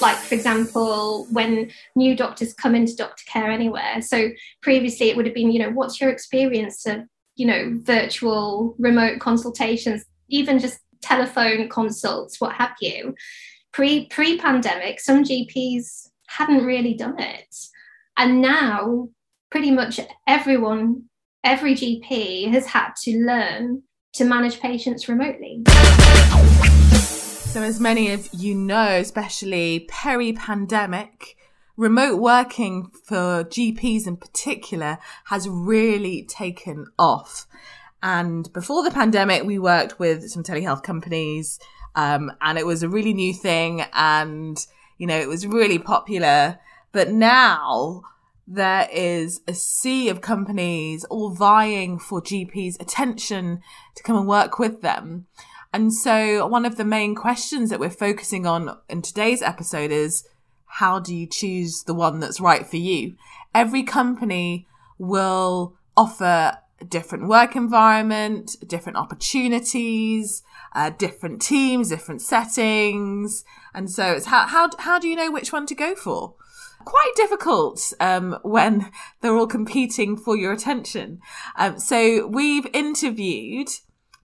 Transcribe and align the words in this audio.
like 0.00 0.16
for 0.16 0.34
example 0.34 1.26
when 1.30 1.70
new 1.96 2.16
doctors 2.16 2.52
come 2.54 2.74
into 2.74 2.96
doctor 2.96 3.24
care 3.26 3.50
anywhere. 3.50 4.00
So 4.02 4.30
previously 4.62 5.10
it 5.10 5.16
would 5.16 5.26
have 5.26 5.34
been 5.34 5.50
you 5.50 5.60
know 5.60 5.70
what's 5.70 6.00
your 6.00 6.10
experience 6.10 6.86
of 6.86 7.02
you 7.36 7.46
know 7.46 7.78
virtual 7.82 8.74
remote 8.78 9.20
consultations 9.20 10.04
even 10.28 10.58
just 10.58 10.80
telephone 11.00 11.68
consults 11.68 12.40
what 12.40 12.54
have 12.54 12.74
you. 12.80 13.14
Pre 13.72 14.06
pre 14.06 14.38
pandemic 14.38 15.00
some 15.00 15.24
gps 15.24 16.08
hadn't 16.28 16.64
really 16.64 16.94
done 16.94 17.18
it. 17.18 17.54
And 18.16 18.40
now 18.40 19.08
pretty 19.50 19.70
much 19.70 20.00
everyone 20.26 21.04
every 21.44 21.74
gp 21.74 22.50
has 22.52 22.66
had 22.66 22.90
to 23.02 23.18
learn 23.24 23.82
to 24.12 24.24
manage 24.24 24.60
patients 24.60 25.08
remotely 25.08 25.62
so, 27.58 27.64
as 27.64 27.80
many 27.80 28.12
of 28.12 28.28
you 28.32 28.54
know, 28.54 29.00
especially 29.00 29.84
peri 29.88 30.32
pandemic, 30.32 31.36
remote 31.76 32.20
working 32.20 32.88
for 33.02 33.42
GPs 33.42 34.06
in 34.06 34.16
particular 34.16 34.98
has 35.24 35.48
really 35.48 36.22
taken 36.22 36.86
off. 37.00 37.48
And 38.00 38.48
before 38.52 38.84
the 38.84 38.92
pandemic, 38.92 39.42
we 39.42 39.58
worked 39.58 39.98
with 39.98 40.30
some 40.30 40.44
telehealth 40.44 40.84
companies, 40.84 41.58
um, 41.96 42.30
and 42.40 42.58
it 42.58 42.64
was 42.64 42.84
a 42.84 42.88
really 42.88 43.12
new 43.12 43.34
thing, 43.34 43.82
and 43.92 44.64
you 44.96 45.08
know, 45.08 45.18
it 45.18 45.26
was 45.26 45.44
really 45.44 45.80
popular. 45.80 46.60
But 46.92 47.10
now 47.10 48.02
there 48.46 48.88
is 48.92 49.40
a 49.48 49.54
sea 49.54 50.08
of 50.10 50.20
companies 50.20 51.02
all 51.06 51.30
vying 51.30 51.98
for 51.98 52.22
GPs' 52.22 52.80
attention 52.80 53.62
to 53.96 54.02
come 54.04 54.16
and 54.16 54.28
work 54.28 54.60
with 54.60 54.80
them. 54.80 55.26
And 55.72 55.92
so 55.92 56.46
one 56.46 56.64
of 56.64 56.76
the 56.76 56.84
main 56.84 57.14
questions 57.14 57.70
that 57.70 57.80
we're 57.80 57.90
focusing 57.90 58.46
on 58.46 58.78
in 58.88 59.02
today's 59.02 59.42
episode 59.42 59.90
is 59.90 60.26
how 60.66 60.98
do 60.98 61.14
you 61.14 61.26
choose 61.26 61.82
the 61.84 61.94
one 61.94 62.20
that's 62.20 62.40
right 62.40 62.66
for 62.66 62.76
you? 62.76 63.16
Every 63.54 63.82
company 63.82 64.66
will 64.98 65.76
offer 65.96 66.58
different 66.88 67.28
work 67.28 67.56
environment, 67.56 68.56
different 68.66 68.98
opportunities, 68.98 70.42
uh, 70.74 70.90
different 70.90 71.42
teams, 71.42 71.88
different 71.88 72.22
settings. 72.22 73.44
And 73.74 73.90
so 73.90 74.12
it's 74.12 74.26
how, 74.26 74.46
how, 74.46 74.70
how 74.78 74.98
do 74.98 75.08
you 75.08 75.16
know 75.16 75.30
which 75.30 75.52
one 75.52 75.66
to 75.66 75.74
go 75.74 75.94
for? 75.94 76.34
Quite 76.84 77.12
difficult 77.16 77.92
um, 78.00 78.38
when 78.42 78.90
they're 79.20 79.36
all 79.36 79.46
competing 79.46 80.16
for 80.16 80.36
your 80.36 80.52
attention. 80.52 81.20
Um, 81.56 81.78
so 81.78 82.26
we've 82.26 82.66
interviewed 82.72 83.68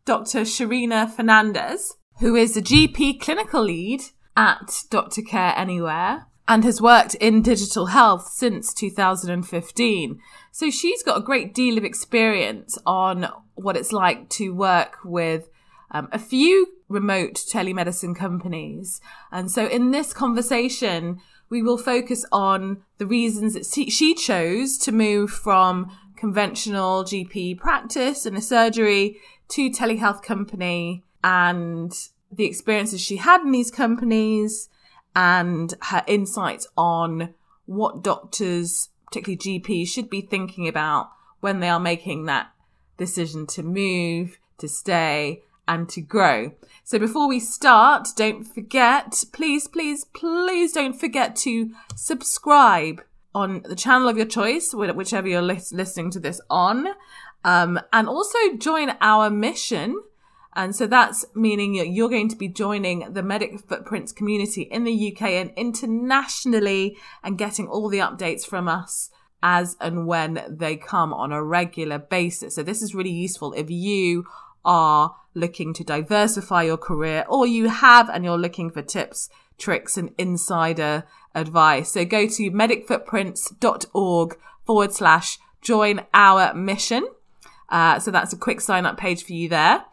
Dr. 0.05 0.41
Sherina 0.41 1.11
Fernandes, 1.11 1.93
who 2.19 2.37
is 2.37 2.57
a 2.57 2.63
GP 2.63 3.21
clinical 3.21 3.63
lead 3.63 4.03
at 4.37 4.83
Dr. 4.91 5.23
Care 5.23 5.55
Anywhere 5.57 6.27
and 6.47 6.63
has 6.63 6.81
worked 6.81 7.15
in 7.15 7.41
digital 7.41 7.87
health 7.87 8.29
since 8.29 8.75
2015. 8.75 10.21
So 10.53 10.71
she's 10.71 11.03
got 11.03 11.17
a 11.17 11.25
great 11.25 11.55
deal 11.55 11.79
of 11.79 11.85
experience 11.85 12.79
on 12.85 13.29
what 13.55 13.79
it's 13.79 13.93
like 13.93 14.29
to 14.31 14.51
work 14.51 14.99
with 15.05 15.49
um, 15.91 16.09
a 16.13 16.19
few 16.19 16.67
remote 16.89 17.35
telemedicine 17.35 18.15
companies. 18.15 19.01
And 19.33 19.51
so 19.51 19.67
in 19.67 19.91
this 19.91 20.13
conversation, 20.13 21.21
we 21.49 21.63
will 21.63 21.79
focus 21.79 22.27
on 22.31 22.83
the 22.99 23.07
reasons 23.07 23.55
that 23.55 23.65
she 23.65 24.15
chose 24.15 24.77
to 24.79 24.93
move 24.93 25.31
from 25.31 25.91
conventional 26.17 27.05
GP 27.05 27.59
practice 27.59 28.27
and 28.27 28.37
a 28.37 28.41
surgery 28.41 29.19
to 29.49 29.71
telehealth 29.71 30.23
company 30.23 31.03
and 31.23 31.93
the 32.31 32.45
experiences 32.45 33.01
she 33.01 33.17
had 33.17 33.43
in 33.43 33.53
these 33.53 33.71
companies 33.71 34.69
and 35.15 35.75
her 35.83 36.03
insights 36.07 36.67
on 36.77 37.35
what 37.67 38.03
doctors, 38.03 38.89
particularly 39.07 39.39
GPs, 39.39 39.89
should 39.89 40.11
be 40.11 40.21
thinking 40.21 40.67
about 40.69 41.11
when 41.41 41.61
they 41.61 41.69
are 41.69 41.81
making 41.81 42.27
that 42.27 42.51
decision 42.97 43.47
to 43.47 43.63
move, 43.63 44.39
to 44.59 44.69
stay, 44.69 45.43
and 45.67 45.89
to 45.89 46.01
grow. 46.01 46.53
So 46.83 46.99
before 46.99 47.29
we 47.29 47.41
start, 47.41 48.09
don't 48.17 48.45
forget, 48.45 49.25
please, 49.33 49.67
please, 49.67 50.05
please 50.05 50.73
don't 50.73 50.99
forget 50.99 51.37
to 51.37 51.71
subscribe 51.97 53.03
on 53.35 53.63
the 53.65 53.75
channel 53.75 54.09
of 54.09 54.17
your 54.17 54.27
choice, 54.27 54.75
whichever 54.75 55.27
you're 55.27 55.41
listening 55.43 56.11
to 56.11 56.21
this 56.21 56.41
on. 56.51 56.89
Um, 57.45 57.79
and 57.93 58.09
also 58.09 58.39
join 58.59 58.97
our 59.01 59.31
mission. 59.31 60.03
And 60.57 60.75
so 60.75 60.87
that's 60.87 61.25
meaning 61.35 61.75
you're 61.75 62.09
going 62.09 62.29
to 62.31 62.37
be 62.37 62.49
joining 62.49 63.13
the 63.13 63.23
Medic 63.23 63.61
Footprints 63.61 64.13
community 64.13 64.63
in 64.63 64.85
the 64.85 65.13
UK 65.13 65.23
and 65.23 65.53
internationally 65.57 66.97
and 67.23 67.37
getting 67.37 67.69
all 67.69 67.89
the 67.89 67.99
updates 67.99 68.47
from 68.47 68.69
us 68.69 69.11
as 69.43 69.77
and 69.79 70.07
when 70.07 70.43
they 70.49 70.75
come 70.75 71.13
on 71.13 71.31
a 71.31 71.43
regular 71.43 71.99
basis. 71.99 72.55
So 72.55 72.63
this 72.63 72.81
is 72.81 72.95
really 72.95 73.11
useful 73.11 73.53
if 73.53 73.71
you 73.71 74.25
are 74.65 75.15
looking 75.35 75.75
to 75.75 75.85
diversify 75.85 76.63
your 76.63 76.79
career 76.79 77.27
or 77.29 77.47
you 77.47 77.69
have 77.69 78.09
and 78.09 78.25
you're 78.25 78.39
looking 78.39 78.71
for 78.71 78.81
tips, 78.81 79.29
tricks 79.59 79.99
and 79.99 80.13
insider 80.17 81.05
advice. 81.35 81.93
So 81.93 82.05
go 82.05 82.27
to 82.27 82.51
medicfootprints.org 82.51 84.39
forward 84.65 84.93
slash 84.93 85.39
join 85.61 86.07
our 86.15 86.55
mission. 86.55 87.07
Uh, 87.69 87.99
so 87.99 88.11
that's 88.11 88.33
a 88.33 88.39
quick 88.39 88.61
sign 88.61 88.87
up 88.87 88.97
page 88.97 89.25
for 89.25 89.33
you 89.33 89.49
there. 89.49 89.85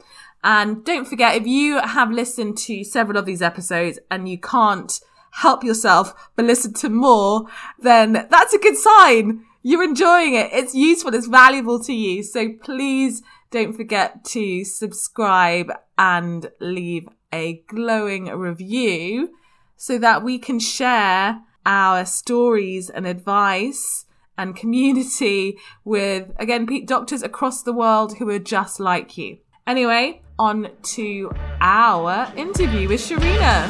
And 0.44 0.84
don't 0.84 1.06
forget, 1.06 1.36
if 1.36 1.46
you 1.46 1.80
have 1.80 2.12
listened 2.12 2.58
to 2.60 2.84
several 2.84 3.18
of 3.18 3.26
these 3.26 3.42
episodes 3.42 4.00
and 4.10 4.28
you 4.28 4.40
can't 4.40 5.00
help 5.32 5.64
yourself 5.64 6.30
but 6.36 6.46
listen 6.46 6.74
to 6.74 6.90
more, 6.90 7.46
then 7.80 8.14
that's 8.30 8.54
a 8.54 8.60
good 8.60 8.78
sign. 8.78 9.46
You're 9.64 9.84
enjoying 9.84 10.34
it. 10.34 10.50
It's 10.52 10.74
useful. 10.74 11.14
It's 11.14 11.28
valuable 11.28 11.80
to 11.84 11.94
you. 11.94 12.24
So 12.24 12.54
please 12.62 13.22
don't 13.52 13.74
forget 13.74 14.24
to 14.26 14.64
subscribe 14.64 15.72
and 15.98 16.50
leave 16.60 17.08
a 17.32 17.62
glowing 17.68 18.26
review 18.26 19.30
so 19.78 19.98
that 20.00 20.24
we 20.24 20.40
can 20.40 20.60
share 20.60 21.42
our 21.66 22.06
stories 22.06 22.90
and 22.90 23.06
advice 23.06 24.06
and 24.42 24.56
community 24.56 25.60
with, 25.86 26.32
again, 26.38 26.68
doctors 26.86 27.22
across 27.22 27.62
the 27.62 27.72
world 27.72 28.18
who 28.18 28.28
are 28.30 28.40
just 28.40 28.80
like 28.80 29.16
you. 29.16 29.38
Anyway, 29.68 30.20
on 30.40 30.68
to 30.82 31.32
our 31.62 32.34
interview 32.36 32.90
with 32.90 33.00
Sherina. 33.00 33.70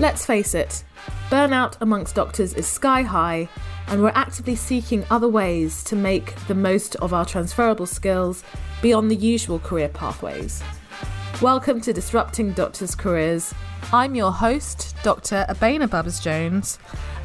Let's 0.00 0.24
face 0.24 0.54
it, 0.54 0.82
burnout 1.28 1.76
amongst 1.82 2.14
doctors 2.14 2.54
is 2.54 2.66
sky 2.66 3.02
high, 3.02 3.46
and 3.88 4.02
we're 4.02 4.12
actively 4.14 4.56
seeking 4.56 5.04
other 5.10 5.28
ways 5.28 5.84
to 5.84 5.96
make 5.96 6.34
the 6.46 6.54
most 6.54 6.96
of 6.96 7.12
our 7.12 7.26
transferable 7.26 7.86
skills 7.86 8.42
beyond 8.80 9.10
the 9.10 9.16
usual 9.16 9.58
career 9.58 9.90
pathways. 9.90 10.62
Welcome 11.42 11.80
to 11.80 11.92
Disrupting 11.92 12.52
Doctors' 12.52 12.94
Careers. 12.94 13.52
I'm 13.92 14.14
your 14.14 14.30
host, 14.30 14.94
Dr. 15.02 15.44
Abena 15.48 15.90
Bubbs 15.90 16.20
Jones, 16.20 16.78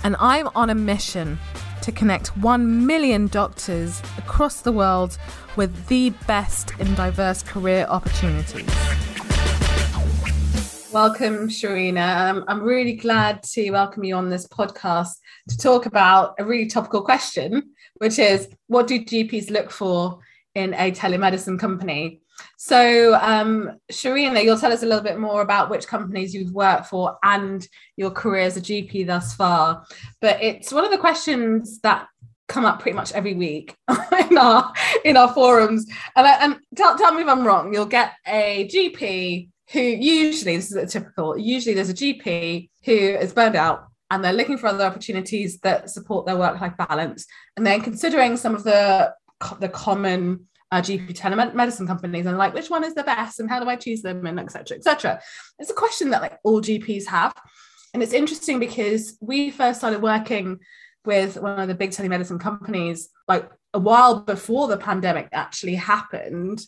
and 0.04 0.16
I'm 0.20 0.50
on 0.56 0.72
a 0.72 0.76
mission 0.76 1.38
to 1.84 1.92
connect 1.92 2.36
1 2.36 2.88
million 2.88 3.28
doctors 3.28 4.02
across 4.18 4.62
the 4.62 4.72
world 4.72 5.20
with 5.56 5.86
the 5.86 6.10
best 6.26 6.74
in 6.80 6.96
diverse 6.96 7.44
career 7.44 7.86
opportunities. 7.88 8.68
Welcome, 10.92 11.48
Sherina. 11.48 12.32
Um, 12.32 12.44
I'm 12.48 12.64
really 12.64 12.94
glad 12.94 13.44
to 13.44 13.70
welcome 13.70 14.04
you 14.04 14.16
on 14.16 14.32
this 14.32 14.48
podcast 14.48 15.12
to 15.50 15.58
talk 15.60 15.86
about 15.86 16.34
a 16.40 16.44
really 16.44 16.66
topical 16.66 17.04
question, 17.04 17.70
which 17.98 18.18
is 18.18 18.50
what 18.66 18.88
do 18.88 19.00
GPs 19.00 19.52
look 19.52 19.70
for 19.70 20.18
in 20.56 20.74
a 20.74 20.92
telemedicine 20.92 21.60
company? 21.60 22.22
So, 22.58 23.14
um, 23.22 23.80
Sherina, 23.92 24.44
you'll 24.44 24.58
tell 24.58 24.74
us 24.74 24.82
a 24.82 24.88
little 24.88 25.04
bit 25.04 25.20
more 25.20 25.42
about 25.42 25.70
which 25.70 25.88
companies 25.88 26.34
you've 26.34 26.52
worked 26.52 26.88
for 26.88 27.18
and 27.24 27.66
your 27.96 28.10
career 28.10 28.42
as 28.42 28.58
a 28.58 28.62
GP 28.62 29.06
thus 29.06 29.36
far. 29.36 29.86
But 30.22 30.42
it's 30.42 30.74
one 30.74 30.84
of 30.84 30.90
the 30.90 30.98
questions 30.98 31.80
that 31.82 32.08
come 32.48 32.66
up 32.66 32.80
pretty 32.80 32.96
much 32.96 33.12
every 33.12 33.36
week 33.36 33.76
in 34.30 34.38
our 34.38 34.74
in 35.06 35.18
our 35.18 35.32
forums. 35.34 35.86
And, 36.16 36.28
and 36.28 36.60
tell, 36.76 36.98
tell 36.98 37.14
me 37.14 37.22
if 37.22 37.28
I'm 37.28 37.46
wrong. 37.46 37.72
You'll 37.74 37.86
get 37.86 38.14
a 38.26 38.68
GP 38.68 39.50
who 39.72 39.82
usually 39.82 40.56
this 40.56 40.72
is 40.72 40.78
a 40.78 40.88
typical. 40.88 41.38
Usually, 41.38 41.76
there's 41.76 41.90
a 41.90 41.94
GP 41.94 42.70
who 42.86 42.92
is 42.92 43.34
burned 43.34 43.56
out 43.56 43.88
and 44.10 44.24
they're 44.24 44.34
looking 44.34 44.58
for 44.58 44.68
other 44.68 44.86
opportunities 44.86 45.60
that 45.60 45.90
support 45.90 46.26
their 46.26 46.38
work-life 46.38 46.74
balance, 46.78 47.28
and 47.56 47.68
they're 47.68 47.80
considering 47.80 48.36
some 48.36 48.56
of 48.56 48.64
the 48.64 49.14
the 49.60 49.70
common 49.70 50.48
uh, 50.72 50.82
GP 50.82 51.14
telemedicine 51.14 51.88
companies 51.88 52.26
and 52.26 52.38
like 52.38 52.54
which 52.54 52.70
one 52.70 52.84
is 52.84 52.94
the 52.94 53.04
best 53.04 53.40
and 53.40 53.50
how 53.50 53.60
do 53.60 53.70
I 53.70 53.76
choose 53.76 54.02
them 54.02 54.26
and 54.26 54.40
etc 54.40 54.78
etc. 54.78 55.22
It's 55.60 55.70
a 55.70 55.76
question 55.76 56.10
that 56.12 56.22
like 56.22 56.38
all 56.44 56.62
GPs 56.62 57.06
have, 57.08 57.34
and 57.94 58.04
it's 58.04 58.14
interesting 58.14 58.60
because 58.60 59.18
we 59.22 59.50
first 59.52 59.80
started 59.80 60.02
working 60.02 60.60
with 61.06 61.38
one 61.38 61.60
of 61.60 61.68
the 61.68 61.76
big 61.76 61.92
telemedicine 61.92 62.40
companies 62.40 63.10
like 63.28 63.50
a 63.74 63.80
while 63.80 64.22
before 64.22 64.68
the 64.68 64.78
pandemic 64.78 65.30
actually 65.32 65.76
happened. 65.76 66.62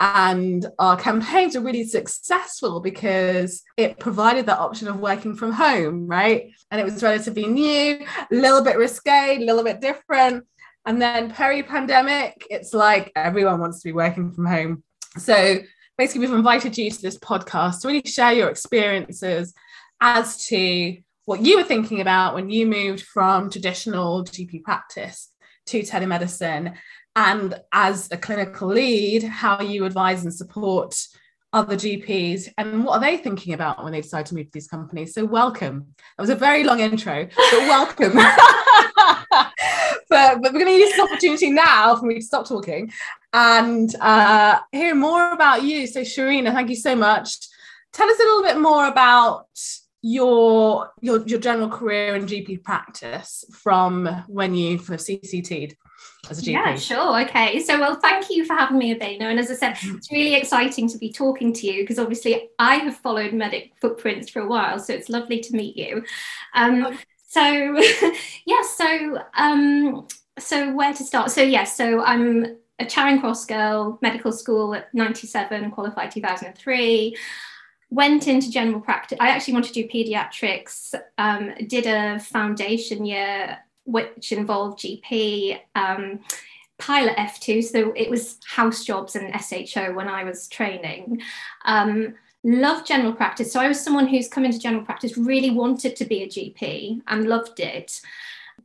And 0.00 0.66
our 0.80 0.96
campaigns 0.96 1.54
were 1.54 1.62
really 1.62 1.84
successful 1.84 2.80
because 2.80 3.62
it 3.76 4.00
provided 4.00 4.46
that 4.46 4.58
option 4.58 4.88
of 4.88 4.98
working 4.98 5.36
from 5.36 5.52
home, 5.52 6.08
right? 6.08 6.50
And 6.70 6.80
it 6.80 6.84
was 6.84 7.02
relatively 7.02 7.46
new, 7.46 8.04
a 8.30 8.34
little 8.34 8.62
bit 8.62 8.76
risque, 8.76 9.36
a 9.36 9.44
little 9.44 9.62
bit 9.62 9.80
different. 9.80 10.44
And 10.86 11.00
then 11.00 11.30
peri 11.30 11.62
pandemic, 11.62 12.46
it's 12.50 12.74
like 12.74 13.10
everyone 13.16 13.60
wants 13.60 13.80
to 13.80 13.88
be 13.88 13.92
working 13.92 14.32
from 14.32 14.46
home. 14.46 14.84
So 15.16 15.58
basically, 15.96 16.26
we've 16.26 16.36
invited 16.36 16.76
you 16.76 16.90
to 16.90 17.02
this 17.02 17.18
podcast 17.18 17.80
to 17.80 17.88
really 17.88 18.02
share 18.04 18.32
your 18.32 18.48
experiences 18.50 19.54
as 20.00 20.46
to 20.46 20.96
what 21.24 21.40
you 21.40 21.56
were 21.56 21.64
thinking 21.64 22.00
about 22.00 22.34
when 22.34 22.50
you 22.50 22.66
moved 22.66 23.02
from 23.02 23.50
traditional 23.50 24.24
GP 24.24 24.62
practice 24.62 25.30
to 25.66 25.80
telemedicine 25.80 26.76
and 27.16 27.58
as 27.72 28.08
a 28.10 28.16
clinical 28.16 28.68
lead, 28.68 29.22
how 29.22 29.60
you 29.60 29.84
advise 29.84 30.24
and 30.24 30.34
support 30.34 31.00
other 31.52 31.76
GPs 31.76 32.48
and 32.58 32.84
what 32.84 32.94
are 32.94 33.00
they 33.00 33.16
thinking 33.16 33.54
about 33.54 33.82
when 33.82 33.92
they 33.92 34.00
decide 34.00 34.26
to 34.26 34.34
move 34.34 34.46
to 34.46 34.52
these 34.52 34.66
companies. 34.66 35.14
So, 35.14 35.24
welcome. 35.24 35.94
That 36.18 36.22
was 36.22 36.30
a 36.30 36.34
very 36.34 36.64
long 36.64 36.80
intro, 36.80 37.26
but 37.26 37.52
welcome. 37.52 38.18
but, 40.14 40.42
but 40.42 40.52
we're 40.52 40.60
going 40.60 40.72
to 40.72 40.78
use 40.78 40.92
this 40.92 41.00
opportunity 41.00 41.50
now 41.50 41.96
for 41.96 42.06
me 42.06 42.14
to 42.14 42.22
stop 42.22 42.46
talking 42.46 42.92
and 43.32 43.94
uh, 44.00 44.60
hear 44.70 44.94
more 44.94 45.32
about 45.32 45.64
you. 45.64 45.86
So, 45.86 46.02
Sherina, 46.02 46.52
thank 46.52 46.70
you 46.70 46.76
so 46.76 46.94
much. 46.94 47.36
Tell 47.92 48.08
us 48.08 48.18
a 48.18 48.22
little 48.22 48.42
bit 48.42 48.58
more 48.58 48.86
about 48.86 49.46
your 50.06 50.92
your 51.00 51.26
your 51.26 51.40
general 51.40 51.68
career 51.68 52.14
in 52.14 52.26
GP 52.26 52.62
practice 52.62 53.42
from 53.50 54.06
when 54.28 54.54
you 54.54 54.78
first 54.78 55.08
CCT'd 55.08 55.76
as 56.30 56.38
a 56.38 56.42
GP? 56.42 56.52
Yeah, 56.52 56.76
sure. 56.76 57.20
Okay. 57.22 57.60
So, 57.60 57.78
well, 57.78 57.96
thank 57.96 58.30
you 58.30 58.44
for 58.44 58.54
having 58.54 58.78
me, 58.78 58.94
Abena. 58.94 59.22
And 59.22 59.38
as 59.38 59.50
I 59.50 59.54
said, 59.54 59.74
mm. 59.74 59.96
it's 59.96 60.10
really 60.12 60.34
exciting 60.34 60.88
to 60.88 60.98
be 60.98 61.12
talking 61.12 61.52
to 61.54 61.66
you 61.66 61.82
because 61.82 61.98
obviously 61.98 62.50
I 62.58 62.76
have 62.76 62.96
followed 62.96 63.32
Medic 63.32 63.72
Footprints 63.80 64.30
for 64.30 64.40
a 64.42 64.46
while. 64.46 64.78
So 64.78 64.92
it's 64.92 65.08
lovely 65.08 65.40
to 65.40 65.56
meet 65.56 65.76
you. 65.76 66.04
Um, 66.54 66.98
so, 67.34 68.12
yeah, 68.46 68.62
so, 68.62 69.18
um, 69.34 70.06
so 70.38 70.72
where 70.72 70.94
to 70.94 71.02
start? 71.02 71.30
So, 71.30 71.42
yes, 71.42 71.50
yeah, 71.52 71.64
so 71.64 72.04
I'm 72.04 72.56
a 72.78 72.84
Charing 72.84 73.20
Cross 73.20 73.46
girl, 73.46 73.98
medical 74.02 74.32
school 74.32 74.74
at 74.74 74.92
97, 74.94 75.70
qualified 75.72 76.10
2003 76.10 77.16
went 77.90 78.26
into 78.26 78.50
general 78.50 78.80
practice. 78.80 79.18
I 79.20 79.28
actually 79.28 79.54
wanted 79.54 79.72
to 79.74 79.82
do 79.82 79.88
pediatrics, 79.88 80.94
um, 81.16 81.52
did 81.68 81.86
a 81.86 82.18
foundation 82.18 83.06
year 83.06 83.58
which 83.84 84.32
involved 84.32 84.80
GP, 84.80 85.60
um, 85.76 86.20
pilot 86.78 87.16
F2, 87.16 87.62
so 87.62 87.92
it 87.94 88.10
was 88.10 88.38
house 88.46 88.84
jobs 88.84 89.14
and 89.14 89.32
SHO 89.40 89.92
when 89.92 90.08
I 90.08 90.24
was 90.24 90.48
training. 90.48 91.20
Um, 91.64 92.14
loved 92.44 92.86
general 92.86 93.12
practice. 93.12 93.52
So 93.52 93.58
I 93.58 93.68
was 93.68 93.80
someone 93.80 94.06
who's 94.06 94.28
come 94.28 94.44
into 94.44 94.58
general 94.58 94.84
practice, 94.84 95.16
really 95.16 95.50
wanted 95.50 95.96
to 95.96 96.04
be 96.04 96.22
a 96.22 96.28
GP 96.28 97.00
and 97.08 97.26
loved 97.26 97.58
it. 97.58 98.00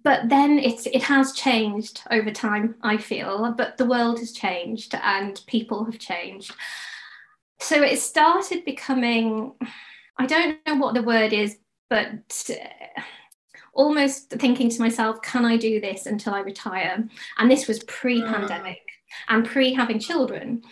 But 0.03 0.29
then 0.29 0.59
it's 0.59 0.85
it 0.85 1.03
has 1.03 1.33
changed 1.33 2.03
over 2.11 2.29
time, 2.29 2.75
I 2.83 2.97
feel. 2.97 3.53
But 3.57 3.77
the 3.77 3.85
world 3.85 4.19
has 4.19 4.31
changed 4.31 4.93
and 4.95 5.41
people 5.47 5.85
have 5.85 5.97
changed. 5.97 6.53
So 7.59 7.81
it 7.81 7.99
started 7.99 8.63
becoming, 8.63 9.53
I 10.17 10.25
don't 10.25 10.59
know 10.67 10.75
what 10.75 10.93
the 10.93 11.03
word 11.03 11.33
is, 11.33 11.57
but 11.89 12.49
almost 13.73 14.29
thinking 14.29 14.69
to 14.69 14.81
myself, 14.81 15.21
can 15.21 15.45
I 15.45 15.57
do 15.57 15.81
this 15.81 16.05
until 16.05 16.33
I 16.33 16.39
retire? 16.39 17.07
And 17.37 17.51
this 17.51 17.67
was 17.67 17.83
pre 17.83 18.21
pandemic 18.21 18.81
and 19.27 19.45
pre 19.45 19.73
having 19.73 19.99
children. 19.99 20.63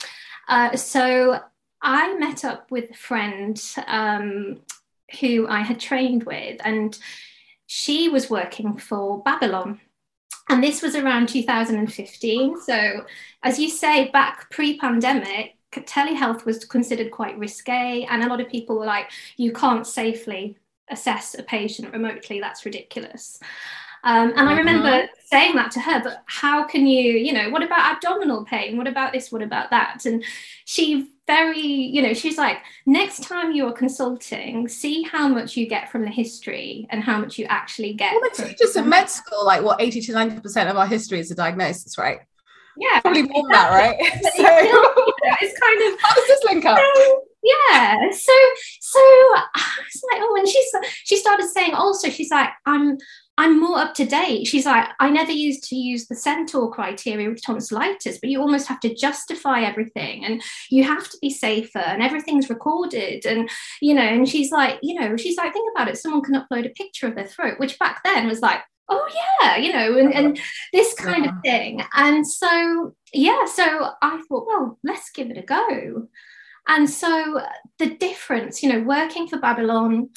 Uh, 0.48 0.76
so 0.78 1.42
I 1.82 2.16
met 2.18 2.44
up 2.44 2.72
with 2.72 2.92
a 2.92 2.96
friend 2.96 3.62
um, 3.86 4.62
who 5.20 5.48
I 5.48 5.62
had 5.62 5.80
trained 5.80 6.24
with, 6.24 6.60
and 6.64 6.98
she 7.68 8.10
was 8.10 8.30
working 8.30 8.78
for 8.78 9.22
Babylon. 9.24 9.80
And 10.50 10.64
this 10.64 10.82
was 10.82 10.96
around 10.96 11.30
2015. 11.30 12.62
So, 12.62 13.06
as 13.44 13.60
you 13.60 13.70
say, 13.70 14.10
back 14.12 14.50
pre 14.50 14.78
pandemic, 14.78 15.56
telehealth 15.72 16.46
was 16.46 16.64
considered 16.66 17.12
quite 17.12 17.38
risque, 17.38 18.08
and 18.10 18.24
a 18.24 18.28
lot 18.28 18.42
of 18.42 18.50
people 18.50 18.80
were 18.80 18.86
like, 18.86 19.12
you 19.36 19.52
can't 19.52 19.86
safely 19.86 20.58
assess 20.90 21.36
a 21.38 21.44
patient 21.44 21.92
remotely. 21.92 22.40
That's 22.40 22.66
ridiculous. 22.66 23.40
Um, 24.04 24.32
and 24.36 24.48
I 24.48 24.54
mm-hmm. 24.54 24.58
remember 24.60 25.10
saying 25.26 25.56
that 25.56 25.72
to 25.72 25.82
her, 25.82 26.02
but 26.02 26.24
how 26.28 26.64
can 26.64 26.88
you, 26.88 27.14
you 27.14 27.34
know, 27.34 27.50
what 27.50 27.64
about 27.64 27.96
abdominal 27.96 28.46
pain? 28.46 28.78
What 28.78 28.88
about 28.88 29.12
this? 29.12 29.32
What 29.32 29.42
about 29.42 29.70
that? 29.72 30.06
And 30.06 30.24
she 30.64 31.12
very, 31.28 31.60
you 31.60 32.02
know, 32.02 32.14
she's 32.14 32.38
like, 32.38 32.58
next 32.86 33.24
time 33.24 33.52
you 33.52 33.68
are 33.68 33.74
consulting, 33.74 34.68
see 34.68 35.04
how 35.04 35.28
much 35.28 35.56
you 35.56 35.68
get 35.68 35.92
from 35.92 36.04
the 36.04 36.10
history 36.10 36.88
and 36.90 37.04
how 37.04 37.20
much 37.20 37.38
you 37.38 37.46
actually 37.46 37.94
get. 37.94 38.14
Well, 38.14 38.30
they 38.38 38.50
teach 38.50 38.62
us 38.62 38.76
at 38.76 38.88
med 38.88 39.10
school, 39.10 39.46
like 39.46 39.62
what 39.62 39.82
80 39.82 40.02
to 40.02 40.14
90% 40.14 40.70
of 40.70 40.78
our 40.78 40.88
history 40.88 41.20
is 41.20 41.30
a 41.32 41.36
diagnosis, 41.36 41.98
right? 41.98 42.20
Yeah. 42.78 43.02
Probably 43.02 43.24
more 43.24 43.44
than 43.44 43.52
that, 43.52 43.70
right? 43.72 43.98
so, 44.36 44.60
you 44.60 44.74
know, 44.74 45.14
it's 45.42 45.60
kind 45.60 45.94
of. 45.94 46.00
How 46.02 46.16
does 46.16 46.28
this 46.28 46.44
link 46.46 46.66
up? 46.66 46.80
So, 46.96 47.24
yeah 47.44 48.10
so 48.12 48.34
so 48.82 49.00
I 49.56 49.78
was 49.78 50.04
like 50.12 50.22
oh 50.24 50.36
and 50.38 50.48
she's 50.48 50.72
she 51.04 51.18
started 51.18 51.48
saying 51.50 51.74
also 51.74 52.10
she's 52.10 52.32
like 52.32 52.50
i'm 52.66 52.98
i'm 53.38 53.60
more 53.60 53.78
up 53.78 53.94
to 53.96 54.06
date. 54.06 54.46
She's 54.48 54.66
like 54.66 54.90
i 55.00 55.10
never 55.10 55.32
used 55.32 55.64
to 55.66 55.76
use 55.76 56.08
the 56.08 56.16
Centor 56.16 56.72
criteria 56.72 57.30
with 57.30 57.44
tonsillitis 57.44 58.20
but 58.20 58.30
you 58.30 58.42
almost 58.42 58.68
have 58.68 58.80
to 58.82 58.94
justify 58.94 59.62
everything 59.62 60.26
and 60.26 60.42
you 60.70 60.84
have 60.84 61.10
to 61.10 61.18
be 61.22 61.30
safer 61.30 61.80
and 61.80 62.02
everything's 62.02 62.50
recorded. 62.50 63.26
And 63.26 63.50
you 63.82 63.94
know 63.94 64.02
and 64.02 64.28
she's 64.28 64.52
like 64.52 64.80
you 64.82 65.00
know 65.00 65.18
she's 65.18 65.38
like 65.38 65.54
think 65.54 65.72
about 65.76 65.88
it. 65.88 65.98
Someone 65.98 66.24
can 66.24 66.36
upload 66.36 66.66
a 66.66 66.70
picture 66.70 67.08
of 67.08 67.16
their 67.16 67.28
throat 67.28 67.60
which 67.60 67.80
back 67.80 68.04
then 68.04 68.28
was 68.28 68.42
like 68.42 68.62
oh 68.90 69.10
yeah 69.42 69.58
you 69.58 69.72
know 69.74 69.98
and, 69.98 70.14
and 70.14 70.40
this 70.74 70.94
kind 70.94 71.26
yeah. 71.26 71.32
of 71.32 71.42
thing. 71.44 71.84
And 71.94 72.28
so 72.28 72.96
yeah 73.14 73.46
so 73.46 73.92
i 74.02 74.22
thought 74.28 74.48
well 74.48 74.78
let's 74.84 75.10
give 75.12 75.30
it 75.30 75.38
a 75.38 75.44
go. 75.44 76.08
And 76.68 76.90
so 76.90 77.42
the 77.80 77.96
difference, 77.96 78.62
you 78.62 78.72
know, 78.72 78.82
working 78.82 79.28
for 79.28 79.40
Babylon, 79.40 80.10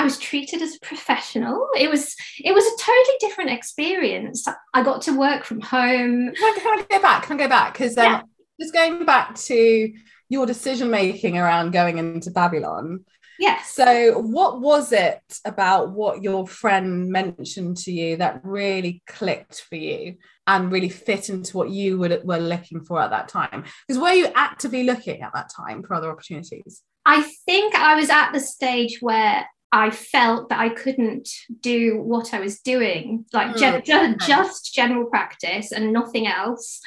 I 0.00 0.04
was 0.04 0.16
treated 0.16 0.62
as 0.62 0.76
a 0.76 0.80
professional. 0.80 1.68
It 1.76 1.90
was 1.90 2.16
it 2.42 2.54
was 2.54 2.64
a 2.64 2.82
totally 2.82 3.16
different 3.20 3.50
experience. 3.50 4.46
I 4.72 4.82
got 4.82 5.02
to 5.02 5.12
work 5.12 5.44
from 5.44 5.60
home. 5.60 6.32
Can 6.34 6.54
I, 6.56 6.58
can 6.58 6.78
I 6.78 6.86
go 6.88 7.02
back? 7.02 7.24
Can 7.24 7.38
I 7.38 7.44
go 7.44 7.48
back? 7.50 7.74
Because 7.74 7.98
um, 7.98 8.04
yeah. 8.04 8.22
just 8.58 8.72
going 8.72 9.04
back 9.04 9.34
to 9.34 9.92
your 10.30 10.46
decision 10.46 10.90
making 10.90 11.36
around 11.36 11.72
going 11.72 11.98
into 11.98 12.30
Babylon. 12.30 13.04
Yes. 13.38 13.74
So, 13.74 14.18
what 14.20 14.62
was 14.62 14.92
it 14.92 15.20
about 15.44 15.90
what 15.90 16.22
your 16.22 16.46
friend 16.46 17.10
mentioned 17.10 17.76
to 17.78 17.92
you 17.92 18.16
that 18.16 18.40
really 18.42 19.02
clicked 19.06 19.66
for 19.68 19.76
you 19.76 20.16
and 20.46 20.72
really 20.72 20.88
fit 20.88 21.28
into 21.28 21.58
what 21.58 21.68
you 21.68 21.98
would, 21.98 22.24
were 22.24 22.38
looking 22.38 22.80
for 22.84 23.02
at 23.02 23.10
that 23.10 23.28
time? 23.28 23.64
Because 23.86 24.00
were 24.00 24.14
you 24.14 24.28
actively 24.34 24.84
looking 24.84 25.20
at 25.20 25.34
that 25.34 25.50
time 25.54 25.82
for 25.82 25.92
other 25.92 26.10
opportunities? 26.10 26.82
I 27.04 27.22
think 27.44 27.74
I 27.74 27.96
was 27.96 28.08
at 28.08 28.32
the 28.32 28.40
stage 28.40 28.98
where 29.02 29.46
I 29.72 29.90
felt 29.90 30.48
that 30.48 30.58
I 30.58 30.68
couldn't 30.70 31.28
do 31.60 32.00
what 32.00 32.34
I 32.34 32.40
was 32.40 32.60
doing, 32.60 33.24
like 33.32 33.54
mm, 33.54 33.84
ju- 33.84 34.16
just 34.26 34.74
general 34.74 35.06
practice 35.06 35.70
and 35.72 35.92
nothing 35.92 36.26
else 36.26 36.80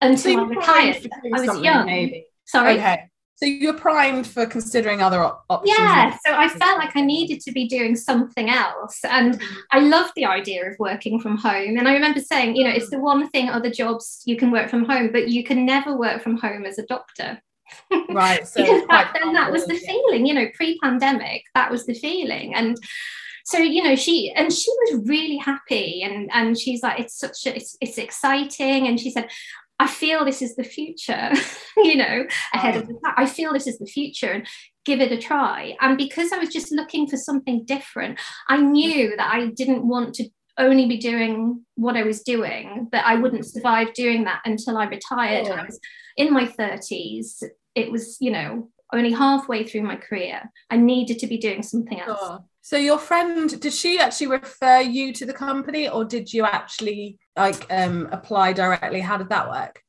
until 0.00 0.34
so 0.34 0.40
I 0.40 0.44
retired. 0.44 1.10
I 1.34 1.40
was 1.40 1.60
young. 1.62 1.86
Maybe. 1.86 2.26
Sorry. 2.44 2.74
Okay 2.74 3.10
so 3.38 3.46
you're 3.46 3.74
primed 3.74 4.26
for 4.26 4.46
considering 4.46 5.00
other 5.00 5.22
op- 5.22 5.44
options 5.48 5.76
yeah 5.78 6.16
so 6.26 6.34
i 6.34 6.48
felt 6.48 6.78
like 6.78 6.94
i 6.96 7.00
needed 7.00 7.40
to 7.40 7.52
be 7.52 7.68
doing 7.68 7.94
something 7.94 8.50
else 8.50 8.98
and 9.04 9.34
mm-hmm. 9.34 9.54
i 9.70 9.78
loved 9.78 10.12
the 10.16 10.24
idea 10.24 10.68
of 10.68 10.76
working 10.78 11.20
from 11.20 11.36
home 11.36 11.76
and 11.78 11.86
i 11.88 11.92
remember 11.92 12.20
saying 12.20 12.56
you 12.56 12.64
know 12.64 12.70
it's 12.70 12.90
the 12.90 12.98
one 12.98 13.28
thing 13.30 13.48
other 13.48 13.70
jobs 13.70 14.22
you 14.24 14.36
can 14.36 14.50
work 14.50 14.68
from 14.68 14.84
home 14.84 15.10
but 15.12 15.28
you 15.28 15.44
can 15.44 15.64
never 15.64 15.96
work 15.96 16.20
from 16.20 16.36
home 16.36 16.64
as 16.64 16.78
a 16.78 16.86
doctor 16.86 17.40
right 18.10 18.46
so 18.46 18.62
because 18.62 18.86
back 18.86 19.14
then 19.14 19.32
that 19.32 19.50
was 19.50 19.66
the 19.66 19.74
yeah. 19.74 19.92
feeling 19.92 20.26
you 20.26 20.34
know 20.34 20.46
pre-pandemic 20.54 21.42
that 21.54 21.70
was 21.70 21.86
the 21.86 21.94
feeling 21.94 22.54
and 22.54 22.76
so 23.44 23.58
you 23.58 23.82
know 23.82 23.96
she 23.96 24.30
and 24.32 24.52
she 24.52 24.70
was 24.70 25.08
really 25.08 25.36
happy 25.36 26.02
and 26.02 26.30
and 26.32 26.58
she's 26.58 26.82
like 26.82 27.00
it's 27.00 27.18
such 27.18 27.46
a, 27.46 27.56
it's, 27.56 27.76
it's 27.80 27.98
exciting 27.98 28.86
and 28.86 29.00
she 29.00 29.10
said 29.10 29.28
I 29.80 29.86
feel 29.86 30.24
this 30.24 30.42
is 30.42 30.56
the 30.56 30.64
future, 30.64 31.30
you 31.76 31.96
know, 31.96 32.26
ahead 32.52 32.76
of 32.76 32.88
the 32.88 32.94
time. 32.94 33.14
I 33.16 33.26
feel 33.26 33.52
this 33.52 33.66
is 33.66 33.78
the 33.78 33.86
future 33.86 34.32
and 34.32 34.46
give 34.84 35.00
it 35.00 35.12
a 35.12 35.18
try. 35.18 35.76
And 35.80 35.96
because 35.96 36.32
I 36.32 36.38
was 36.38 36.48
just 36.48 36.72
looking 36.72 37.06
for 37.06 37.16
something 37.16 37.64
different, 37.64 38.18
I 38.48 38.60
knew 38.60 39.14
that 39.16 39.32
I 39.32 39.46
didn't 39.46 39.86
want 39.86 40.14
to 40.16 40.28
only 40.58 40.86
be 40.86 40.98
doing 40.98 41.64
what 41.76 41.96
I 41.96 42.02
was 42.02 42.22
doing, 42.22 42.88
that 42.92 43.06
I 43.06 43.14
wouldn't 43.14 43.46
survive 43.46 43.94
doing 43.94 44.24
that 44.24 44.40
until 44.44 44.76
I 44.76 44.84
retired. 44.86 45.46
Oh. 45.48 45.52
I 45.52 45.64
was 45.64 45.80
in 46.16 46.32
my 46.32 46.46
30s. 46.46 47.42
It 47.74 47.90
was, 47.90 48.16
you 48.20 48.30
know, 48.30 48.68
only 48.92 49.12
halfway 49.12 49.64
through 49.64 49.82
my 49.82 49.96
career. 49.96 50.42
I 50.70 50.76
needed 50.76 51.18
to 51.20 51.26
be 51.26 51.38
doing 51.38 51.62
something 51.62 52.00
else. 52.00 52.18
Oh. 52.20 52.44
So 52.62 52.76
your 52.76 52.98
friend, 52.98 53.58
did 53.60 53.72
she 53.72 53.98
actually 53.98 54.26
refer 54.26 54.80
you 54.80 55.12
to 55.14 55.24
the 55.24 55.32
company 55.32 55.88
or 55.88 56.04
did 56.04 56.32
you 56.32 56.44
actually 56.44 57.18
like 57.36 57.66
um 57.70 58.08
apply 58.12 58.52
directly? 58.52 59.00
How 59.00 59.16
did 59.16 59.30
that 59.30 59.48
work? 59.48 59.82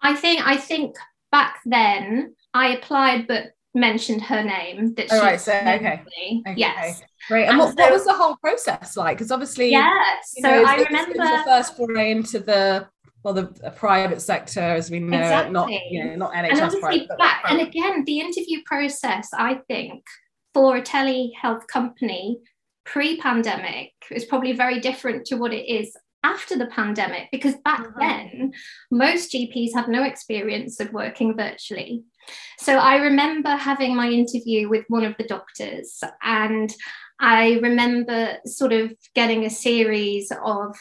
I 0.00 0.14
think 0.14 0.46
I 0.46 0.56
think 0.56 0.94
back 1.32 1.60
then 1.64 2.36
I 2.52 2.76
applied, 2.76 3.26
but 3.26 3.53
mentioned 3.74 4.22
her 4.22 4.42
name. 4.42 4.94
That 4.94 5.08
oh, 5.10 5.20
right. 5.20 5.40
So 5.40 5.52
okay. 5.52 6.02
okay. 6.06 6.54
Yes. 6.56 7.02
Great. 7.28 7.44
And, 7.44 7.52
and 7.52 7.58
what, 7.58 7.76
so, 7.76 7.82
what 7.82 7.92
was 7.92 8.04
the 8.04 8.12
whole 8.14 8.36
process 8.36 8.96
like? 8.96 9.18
Because 9.18 9.30
obviously, 9.30 9.70
yeah. 9.70 10.00
So 10.22 10.48
know, 10.48 10.64
I 10.64 10.76
remember 10.76 11.14
the 11.14 11.42
first 11.44 11.76
foray 11.76 12.10
into 12.10 12.40
the 12.40 12.88
well, 13.22 13.32
the, 13.32 13.54
the, 13.62 13.70
private 13.70 14.20
sector, 14.20 14.60
as 14.60 14.90
we 14.90 15.00
know, 15.00 15.16
exactly. 15.16 15.52
not 15.52 15.70
you 15.70 16.04
know, 16.04 16.14
not 16.14 16.32
NHS. 16.34 16.50
And 16.50 16.60
obviously, 16.60 16.80
private, 17.06 17.18
back, 17.18 17.44
and 17.48 17.60
again, 17.62 18.04
the 18.04 18.20
interview 18.20 18.60
process, 18.66 19.30
I 19.32 19.60
think, 19.66 20.04
for 20.52 20.76
a 20.76 20.82
telehealth 20.82 21.66
company 21.66 22.38
pre-pandemic 22.84 23.92
is 24.10 24.26
probably 24.26 24.52
very 24.52 24.78
different 24.78 25.24
to 25.26 25.36
what 25.36 25.54
it 25.54 25.66
is 25.66 25.96
after 26.22 26.56
the 26.56 26.66
pandemic 26.66 27.28
because 27.30 27.54
back 27.64 27.80
mm-hmm. 27.80 28.00
then 28.00 28.52
most 28.90 29.32
GPs 29.32 29.74
had 29.74 29.88
no 29.88 30.04
experience 30.04 30.80
of 30.80 30.92
working 30.92 31.36
virtually. 31.36 32.02
So 32.58 32.78
I 32.78 32.96
remember 32.96 33.50
having 33.50 33.94
my 33.94 34.08
interview 34.08 34.68
with 34.68 34.84
one 34.88 35.04
of 35.04 35.16
the 35.18 35.24
doctors 35.24 36.02
and 36.22 36.74
I 37.20 37.58
remember 37.62 38.38
sort 38.44 38.72
of 38.72 38.92
getting 39.14 39.44
a 39.44 39.50
series 39.50 40.32
of, 40.44 40.76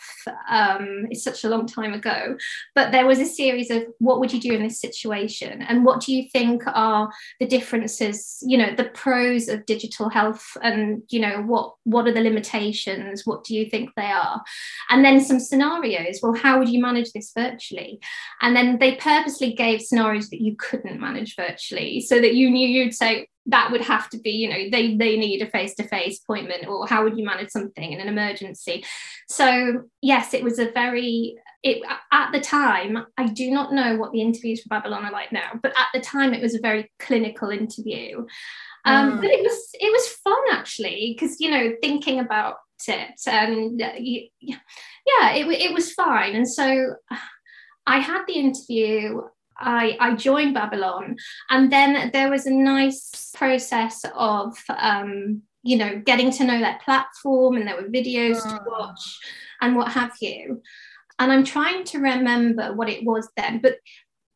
um, 0.50 1.08
it's 1.10 1.24
such 1.24 1.44
a 1.44 1.50
long 1.50 1.68
time 1.68 1.94
ago, 1.94 2.36
but 2.74 2.92
there 2.92 3.06
was 3.06 3.20
a 3.20 3.26
series 3.26 3.70
of 3.70 3.84
what 4.00 4.20
would 4.20 4.34
you 4.34 4.40
do 4.40 4.54
in 4.54 4.64
this 4.64 4.82
situation? 4.82 5.62
And 5.62 5.86
what 5.86 6.02
do 6.02 6.14
you 6.14 6.28
think 6.30 6.64
are 6.66 7.12
the 7.40 7.46
differences, 7.46 8.40
you 8.42 8.58
know, 8.58 8.74
the 8.76 8.86
pros 8.86 9.48
of 9.48 9.66
digital 9.66 10.10
health 10.10 10.58
and, 10.62 11.04
you 11.10 11.20
know, 11.20 11.44
what, 11.44 11.76
what 11.84 12.08
are 12.08 12.14
the 12.14 12.22
limitations? 12.22 13.26
What 13.26 13.44
do 13.44 13.56
you 13.56 13.70
think 13.70 13.92
they 13.96 14.12
are? 14.12 14.42
And 14.90 15.06
then 15.06 15.22
some 15.22 15.40
scenarios. 15.40 16.20
Well, 16.24 16.34
how 16.34 16.58
would 16.58 16.70
you 16.70 16.82
manage 16.82 17.12
this 17.12 17.32
virtually? 17.36 18.00
And 18.42 18.56
then 18.56 18.80
they 18.80 18.96
purposely 18.96 19.54
gave 19.54 19.82
scenarios 19.82 20.30
that 20.30 20.42
you 20.42 20.56
couldn't 20.58 21.00
manage 21.00 21.36
virtually 21.36 22.02
so 22.02 22.20
that 22.20 22.34
you 22.34 22.50
knew 22.50 22.68
you'd 22.68 22.96
say, 22.96 23.28
that 23.46 23.72
would 23.72 23.82
have 23.82 24.10
to 24.10 24.18
be 24.20 24.32
you 24.32 24.50
know 24.50 24.70
they 24.72 24.96
they 24.96 25.18
need 25.18 25.42
a 25.42 25.50
face-to-face 25.50 26.22
appointment 26.24 26.68
or 26.68 26.88
how 26.88 27.04
would 27.04 27.18
you 27.18 27.26
manage 27.26 27.50
something 27.50 27.92
in 27.92 28.00
an 28.00 28.08
emergency? 28.08 28.86
So 29.30 29.84
yes 30.02 30.34
it 30.34 30.44
was 30.44 30.60
a 30.60 30.72
very 30.72 31.36
it 31.64 31.82
at 32.12 32.32
the 32.32 32.40
time 32.40 33.06
i 33.18 33.26
do 33.26 33.50
not 33.50 33.74
know 33.74 33.96
what 33.96 34.12
the 34.12 34.22
interviews 34.22 34.62
for 34.62 34.68
babylon 34.68 35.06
are 35.06 35.12
like 35.12 35.32
now 35.32 35.52
but 35.62 35.72
at 35.78 35.88
the 35.94 36.02
time 36.02 36.34
it 36.34 36.42
was 36.42 36.56
a 36.56 36.62
very 36.62 36.92
clinical 37.00 37.50
interview. 37.50 38.26
Um, 38.86 39.14
mm. 39.14 39.22
but 39.22 39.30
it 39.30 39.42
was 39.42 39.70
it 39.74 39.92
was 39.92 40.08
fun 40.24 40.44
actually 40.52 41.16
because 41.18 41.40
you 41.40 41.50
know 41.50 41.74
thinking 41.82 42.20
about 42.20 42.56
it 42.88 43.12
and 43.28 43.82
uh, 43.82 43.94
yeah 43.98 45.32
it, 45.32 45.48
it 45.48 45.74
was 45.74 45.94
fine. 45.94 46.36
And 46.36 46.50
so 46.50 46.96
i 47.86 48.00
had 48.00 48.24
the 48.28 48.34
interview 48.34 49.22
I, 49.64 49.98
I 50.00 50.16
joined 50.16 50.54
Babylon. 50.54 51.16
And 51.50 51.72
then 51.72 52.12
there 52.12 52.30
was 52.30 52.46
a 52.46 52.54
nice 52.54 53.32
process 53.36 54.06
of, 54.16 54.58
um, 54.70 55.42
you 55.64 55.78
know, 55.78 56.02
getting 56.06 56.32
to 56.32 56.44
know 56.44 56.60
their 56.60 56.80
platform 56.84 57.58
and 57.58 57.68
there 57.68 57.76
were 57.76 57.90
videos 57.90 58.42
to 58.44 58.60
ah. 58.60 58.64
watch 58.68 59.20
and 59.62 59.76
what 59.76 59.92
have 59.92 60.14
you. 60.22 60.62
And 61.20 61.32
I'm 61.32 61.44
trying 61.44 61.84
to 61.86 62.00
remember 62.00 62.74
what 62.74 62.90
it 62.90 63.06
was 63.06 63.30
then, 63.38 63.60
but 63.62 63.78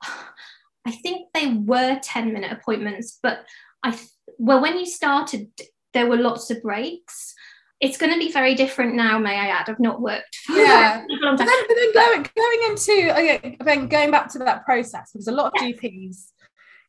I 0.86 0.92
think 0.92 1.28
they 1.34 1.54
were 1.54 2.00
10 2.02 2.32
minute 2.32 2.52
appointments. 2.52 3.20
But 3.22 3.46
I, 3.84 4.00
well, 4.38 4.62
when 4.62 4.78
you 4.80 4.86
started, 4.86 5.50
there 5.94 6.08
were 6.08 6.18
lots 6.18 6.50
of 6.50 6.62
breaks 6.62 7.34
it's 7.80 7.98
going 7.98 8.12
to 8.12 8.20
be 8.20 8.32
very 8.32 8.56
different 8.56 8.96
now, 8.96 9.20
may 9.20 9.36
I 9.36 9.48
add. 9.48 9.70
I've 9.70 9.80
not 9.80 10.02
worked 10.02 10.36
for 10.46 10.56
yeah. 10.56 11.04
but, 11.22 11.38
then, 11.38 11.48
but 11.68 11.76
then 11.76 11.94
going, 11.94 12.30
going 12.36 12.60
into 12.70 13.12
okay, 13.12 13.58
then 13.60 13.88
going 13.88 14.12
back 14.12 14.32
to 14.34 14.40
that 14.40 14.66
process, 14.66 15.12
because 15.12 15.28
a 15.28 15.32
lot 15.32 15.48
of 15.48 15.54
yes. 15.62 15.80
GPs, 15.80 16.32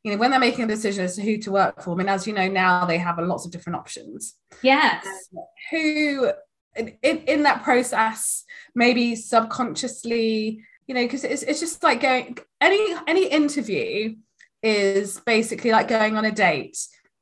you 0.02 0.12
know, 0.12 0.18
when 0.18 0.30
they're 0.30 0.40
making 0.40 0.64
a 0.64 0.68
decision 0.68 1.04
as 1.04 1.16
to 1.16 1.22
who 1.22 1.36
to 1.38 1.50
work 1.50 1.82
for, 1.82 1.92
I 1.92 1.96
mean, 1.96 2.08
as 2.08 2.26
you 2.26 2.32
know, 2.32 2.48
now 2.48 2.86
they 2.86 2.98
have 2.98 3.18
a 3.18 3.22
lots 3.22 3.44
of 3.44 3.52
different 3.52 3.78
options. 3.78 4.36
Yes. 4.62 5.04
Um, 5.04 5.44
who 5.70 6.30
in, 6.76 6.96
in 7.02 7.42
that 7.42 7.62
process, 7.62 8.44
maybe 8.74 9.14
subconsciously, 9.16 10.64
you 10.86 10.94
know, 10.94 11.02
because 11.02 11.24
it's, 11.24 11.42
it's 11.42 11.60
just 11.60 11.82
like 11.82 12.00
going 12.00 12.38
any 12.60 12.94
any 13.06 13.26
interview 13.26 14.16
is 14.62 15.20
basically 15.20 15.70
like 15.70 15.88
going 15.88 16.16
on 16.16 16.24
a 16.24 16.32
date 16.32 16.78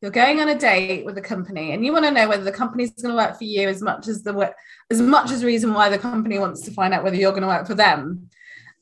you're 0.06 0.12
going 0.12 0.38
on 0.38 0.48
a 0.48 0.54
date 0.56 1.04
with 1.04 1.18
a 1.18 1.20
company 1.20 1.72
and 1.72 1.84
you 1.84 1.92
want 1.92 2.04
to 2.04 2.12
know 2.12 2.28
whether 2.28 2.44
the 2.44 2.52
company 2.52 2.84
is 2.84 2.90
going 2.90 3.10
to 3.10 3.16
work 3.16 3.36
for 3.36 3.42
you 3.42 3.68
as 3.68 3.82
much 3.82 4.06
as 4.06 4.22
the 4.22 4.54
as 4.88 5.02
much 5.02 5.32
as 5.32 5.42
reason 5.42 5.74
why 5.74 5.88
the 5.88 5.98
company 5.98 6.38
wants 6.38 6.60
to 6.60 6.70
find 6.70 6.94
out 6.94 7.02
whether 7.02 7.16
you're 7.16 7.32
going 7.32 7.42
to 7.42 7.48
work 7.48 7.66
for 7.66 7.74
them. 7.74 8.30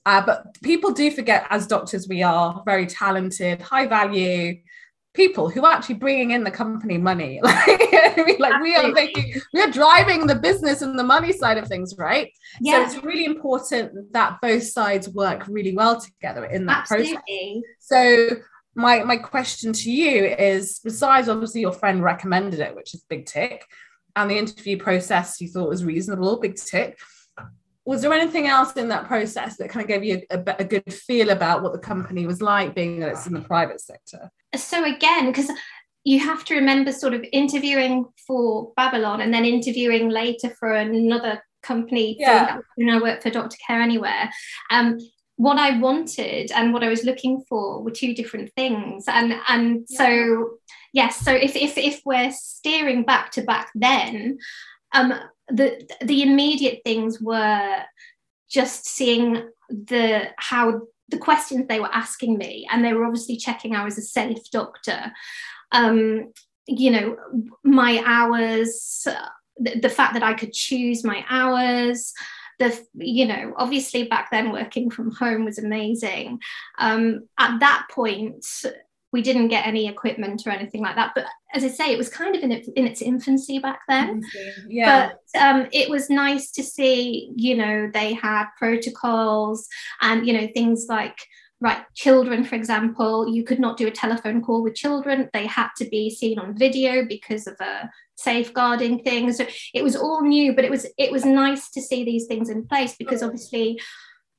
Uh, 0.04 0.20
but 0.26 0.60
people 0.62 0.90
do 0.90 1.10
forget 1.10 1.46
as 1.48 1.66
doctors 1.66 2.06
we 2.06 2.22
are 2.22 2.62
very 2.66 2.84
talented 2.84 3.62
high 3.62 3.86
value 3.86 4.54
people 5.14 5.48
who 5.48 5.64
are 5.64 5.72
actually 5.72 5.94
bringing 5.94 6.32
in 6.32 6.44
the 6.44 6.50
company 6.50 6.98
money. 6.98 7.40
Like, 7.42 7.80
like 8.38 8.60
we 8.60 8.76
are 8.76 8.92
making 8.92 9.40
we 9.54 9.62
are 9.62 9.70
driving 9.70 10.26
the 10.26 10.34
business 10.34 10.82
and 10.82 10.98
the 10.98 11.04
money 11.04 11.32
side 11.32 11.56
of 11.56 11.66
things 11.68 11.94
right? 11.96 12.30
Yeah. 12.60 12.86
so 12.86 12.98
it's 12.98 13.04
really 13.06 13.24
important 13.24 14.12
that 14.12 14.42
both 14.42 14.64
sides 14.64 15.08
work 15.08 15.46
really 15.48 15.74
well 15.74 15.98
together 15.98 16.44
in 16.44 16.66
that 16.66 16.80
Absolutely. 16.82 17.14
process 17.16 17.62
so 17.80 18.36
my 18.74 19.02
my 19.04 19.16
question 19.16 19.72
to 19.72 19.90
you 19.90 20.24
is 20.24 20.80
besides 20.82 21.28
obviously 21.28 21.60
your 21.60 21.72
friend 21.72 22.02
recommended 22.02 22.60
it 22.60 22.74
which 22.74 22.94
is 22.94 23.04
big 23.08 23.26
tick 23.26 23.64
and 24.16 24.30
the 24.30 24.38
interview 24.38 24.76
process 24.76 25.40
you 25.40 25.48
thought 25.48 25.68
was 25.68 25.84
reasonable 25.84 26.40
big 26.40 26.56
tick 26.56 26.98
was 27.86 28.00
there 28.00 28.12
anything 28.12 28.46
else 28.46 28.72
in 28.74 28.88
that 28.88 29.06
process 29.06 29.56
that 29.58 29.68
kind 29.68 29.82
of 29.82 29.88
gave 29.88 30.02
you 30.02 30.22
a, 30.30 30.42
a, 30.58 30.64
good 30.64 30.90
feel 30.90 31.28
about 31.28 31.62
what 31.62 31.74
the 31.74 31.78
company 31.78 32.26
was 32.26 32.40
like 32.40 32.74
being 32.74 32.98
that 32.98 33.10
it's 33.10 33.26
in 33.26 33.34
the 33.34 33.40
private 33.40 33.80
sector 33.80 34.30
so 34.56 34.84
again 34.84 35.26
because 35.26 35.50
you 36.04 36.18
have 36.18 36.44
to 36.44 36.54
remember 36.54 36.92
sort 36.92 37.14
of 37.14 37.24
interviewing 37.32 38.06
for 38.26 38.72
babylon 38.76 39.20
and 39.20 39.32
then 39.32 39.44
interviewing 39.44 40.08
later 40.08 40.50
for 40.58 40.72
another 40.72 41.42
company 41.64 42.16
yeah. 42.20 42.58
when 42.76 42.90
I 42.90 43.00
work 43.00 43.22
for 43.22 43.30
Doctor 43.30 43.56
Care 43.66 43.80
Anywhere. 43.80 44.30
Um, 44.70 44.98
what 45.36 45.58
I 45.58 45.78
wanted 45.78 46.52
and 46.52 46.72
what 46.72 46.84
I 46.84 46.88
was 46.88 47.04
looking 47.04 47.42
for 47.48 47.82
were 47.82 47.90
two 47.90 48.14
different 48.14 48.52
things. 48.54 49.04
And 49.08 49.34
and 49.48 49.84
yeah. 49.88 49.98
so 49.98 50.50
yes, 50.92 51.16
so 51.16 51.32
if 51.32 51.56
if 51.56 51.76
if 51.76 52.00
we're 52.04 52.32
steering 52.32 53.04
back 53.04 53.30
to 53.32 53.42
back 53.42 53.70
then, 53.74 54.38
um 54.94 55.12
the 55.48 55.88
the 56.00 56.22
immediate 56.22 56.80
things 56.84 57.20
were 57.20 57.82
just 58.48 58.86
seeing 58.86 59.48
the 59.68 60.28
how 60.36 60.82
the 61.08 61.18
questions 61.18 61.66
they 61.68 61.80
were 61.80 61.92
asking 61.92 62.38
me, 62.38 62.66
and 62.70 62.84
they 62.84 62.94
were 62.94 63.04
obviously 63.04 63.36
checking 63.36 63.74
I 63.74 63.84
was 63.84 63.98
a 63.98 64.02
safe 64.02 64.50
doctor. 64.50 65.12
Um, 65.72 66.32
you 66.66 66.90
know, 66.90 67.16
my 67.62 68.02
hours, 68.06 69.06
the, 69.58 69.80
the 69.80 69.88
fact 69.88 70.14
that 70.14 70.22
I 70.22 70.32
could 70.32 70.52
choose 70.52 71.04
my 71.04 71.24
hours, 71.28 72.12
the 72.58 72.86
you 72.94 73.26
know 73.26 73.52
obviously 73.56 74.04
back 74.04 74.30
then 74.30 74.52
working 74.52 74.90
from 74.90 75.10
home 75.10 75.44
was 75.44 75.58
amazing. 75.58 76.40
Um, 76.78 77.28
at 77.38 77.60
that 77.60 77.86
point 77.90 78.44
we 79.12 79.22
didn't 79.22 79.46
get 79.46 79.64
any 79.64 79.86
equipment 79.86 80.42
or 80.44 80.50
anything 80.50 80.82
like 80.82 80.96
that 80.96 81.12
but 81.14 81.24
as 81.54 81.62
i 81.62 81.68
say 81.68 81.92
it 81.92 81.96
was 81.96 82.08
kind 82.08 82.34
of 82.34 82.42
in, 82.42 82.50
it, 82.50 82.66
in 82.74 82.84
its 82.84 83.00
infancy 83.00 83.60
back 83.60 83.80
then. 83.88 84.22
Yeah. 84.68 85.12
But 85.32 85.40
um, 85.40 85.68
it 85.72 85.88
was 85.88 86.10
nice 86.10 86.50
to 86.52 86.64
see 86.64 87.30
you 87.36 87.56
know 87.56 87.88
they 87.94 88.12
had 88.12 88.46
protocols 88.58 89.68
and 90.00 90.26
you 90.26 90.32
know 90.32 90.48
things 90.52 90.86
like 90.88 91.16
right 91.64 91.82
children 91.94 92.44
for 92.44 92.54
example 92.54 93.26
you 93.26 93.42
could 93.42 93.58
not 93.58 93.78
do 93.78 93.86
a 93.86 93.90
telephone 93.90 94.42
call 94.42 94.62
with 94.62 94.74
children. 94.74 95.30
They 95.32 95.46
had 95.46 95.70
to 95.78 95.86
be 95.86 96.10
seen 96.10 96.38
on 96.38 96.56
video 96.56 97.06
because 97.08 97.46
of 97.46 97.56
a 97.60 97.90
safeguarding 98.16 99.02
things 99.02 99.38
so 99.38 99.46
it 99.72 99.82
was 99.82 99.96
all 99.96 100.22
new 100.22 100.54
but 100.54 100.64
it 100.64 100.70
was 100.70 100.86
it 100.98 101.10
was 101.10 101.24
nice 101.24 101.70
to 101.70 101.80
see 101.80 102.04
these 102.04 102.26
things 102.26 102.48
in 102.48 102.66
place 102.66 102.94
because 102.96 103.22
obviously 103.22 103.80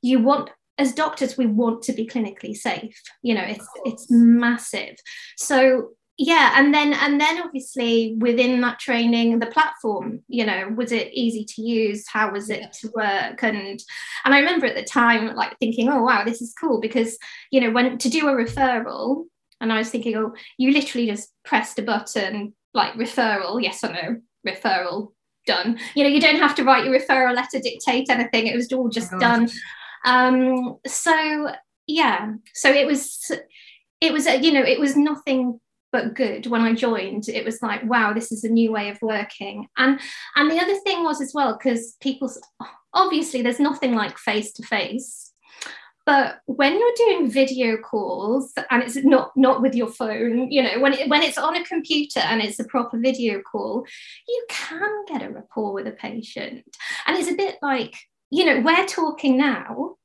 you 0.02 0.20
want 0.20 0.50
as 0.78 0.94
doctors 0.94 1.38
we 1.38 1.46
want 1.46 1.82
to 1.84 1.94
be 1.94 2.06
clinically 2.06 2.56
safe. 2.56 3.02
You 3.24 3.36
know 3.36 3.44
it's 3.44 3.68
it's 3.86 4.08
massive. 4.10 4.96
So 5.38 5.92
yeah 6.18 6.54
and 6.56 6.74
then 6.74 6.94
and 6.94 7.20
then 7.20 7.42
obviously 7.42 8.16
within 8.20 8.62
that 8.62 8.80
training 8.80 9.38
the 9.40 9.46
platform 9.48 10.22
you 10.28 10.46
know 10.46 10.70
was 10.76 10.92
it 10.92 11.12
easy 11.14 11.44
to 11.44 11.62
use 11.62 12.06
how 12.08 12.32
was 12.32 12.50
it 12.50 12.72
to 12.72 12.90
work 12.96 13.44
and 13.44 13.80
and 14.24 14.34
i 14.34 14.40
remember 14.40 14.66
at 14.66 14.76
the 14.76 14.84
time 14.84 15.36
like 15.36 15.58
thinking 15.60 15.90
oh 15.90 16.02
wow 16.02 16.24
this 16.24 16.42
is 16.42 16.54
cool 16.60 16.80
because 16.80 17.18
you 17.52 17.60
know 17.60 17.72
when 17.72 17.98
to 17.98 18.10
do 18.10 18.30
a 18.30 18.32
referral 18.32 19.26
and 19.60 19.74
i 19.74 19.78
was 19.78 19.90
thinking 19.90 20.16
oh 20.16 20.34
you 20.58 20.72
literally 20.72 21.06
just 21.06 21.34
pressed 21.44 21.78
a 21.80 21.82
button 21.82 22.54
like 22.76 22.94
referral, 22.94 23.64
yes 23.64 23.84
or 23.84 23.94
no, 23.94 24.18
referral, 24.46 25.14
done. 25.48 25.80
You 25.96 26.04
know, 26.04 26.10
you 26.10 26.22
don't 26.22 26.38
have 26.38 26.54
to 26.56 26.64
write 26.64 26.86
your 26.86 27.00
referral 27.00 27.34
letter, 27.34 27.60
dictate 27.60 28.10
anything. 28.10 28.46
It 28.46 28.56
was 28.56 28.72
all 28.72 28.90
just 28.90 29.14
oh 29.14 29.18
done. 29.18 29.50
Um, 30.04 30.78
so 30.86 31.50
yeah, 31.88 32.34
so 32.54 32.70
it 32.70 32.86
was, 32.86 33.32
it 34.02 34.14
was, 34.14 34.28
a. 34.28 34.40
you 34.40 34.52
know, 34.52 34.62
it 34.62 34.80
was 34.80 34.96
nothing 34.96 35.60
but 35.96 36.14
good 36.14 36.48
when 36.48 36.60
I 36.60 36.74
joined. 36.74 37.30
It 37.30 37.46
was 37.46 37.62
like, 37.62 37.82
wow, 37.86 38.12
this 38.12 38.30
is 38.34 38.44
a 38.44 38.50
new 38.50 38.70
way 38.70 38.90
of 38.90 39.02
working. 39.02 39.68
And 39.78 39.98
and 40.36 40.52
the 40.52 40.60
other 40.60 40.76
thing 40.80 41.06
was 41.06 41.22
as 41.22 41.32
well, 41.34 41.58
because 41.58 41.96
people 42.02 42.30
obviously 42.94 43.42
there's 43.42 43.62
nothing 43.70 43.94
like 43.96 44.18
face 44.18 44.52
to 44.54 44.64
face. 44.64 45.32
but 46.06 46.40
when 46.46 46.74
you're 46.80 47.00
doing 47.04 47.32
video 47.32 47.78
calls 47.78 48.54
and 48.70 48.84
it's 48.84 48.98
not 49.14 49.32
not 49.36 49.62
with 49.64 49.74
your 49.80 49.92
phone 50.00 50.52
you 50.56 50.62
know 50.66 50.80
when 50.84 50.94
it, 50.94 51.10
when 51.10 51.24
it's 51.24 51.38
on 51.38 51.56
a 51.56 51.64
computer 51.66 52.20
and 52.30 52.42
it's 52.42 52.60
a 52.60 52.72
proper 52.74 52.98
video 53.00 53.42
call 53.52 53.86
you 54.28 54.42
can 54.50 54.92
get 55.12 55.24
a 55.24 55.30
rapport 55.38 55.74
with 55.74 55.88
a 55.88 55.98
patient 56.08 56.64
and 57.06 57.18
it's 57.18 57.32
a 57.32 57.40
bit 57.44 57.56
like 57.62 57.96
you 58.30 58.46
know 58.46 58.58
we're 58.68 58.86
talking 58.86 59.36
now 59.38 59.96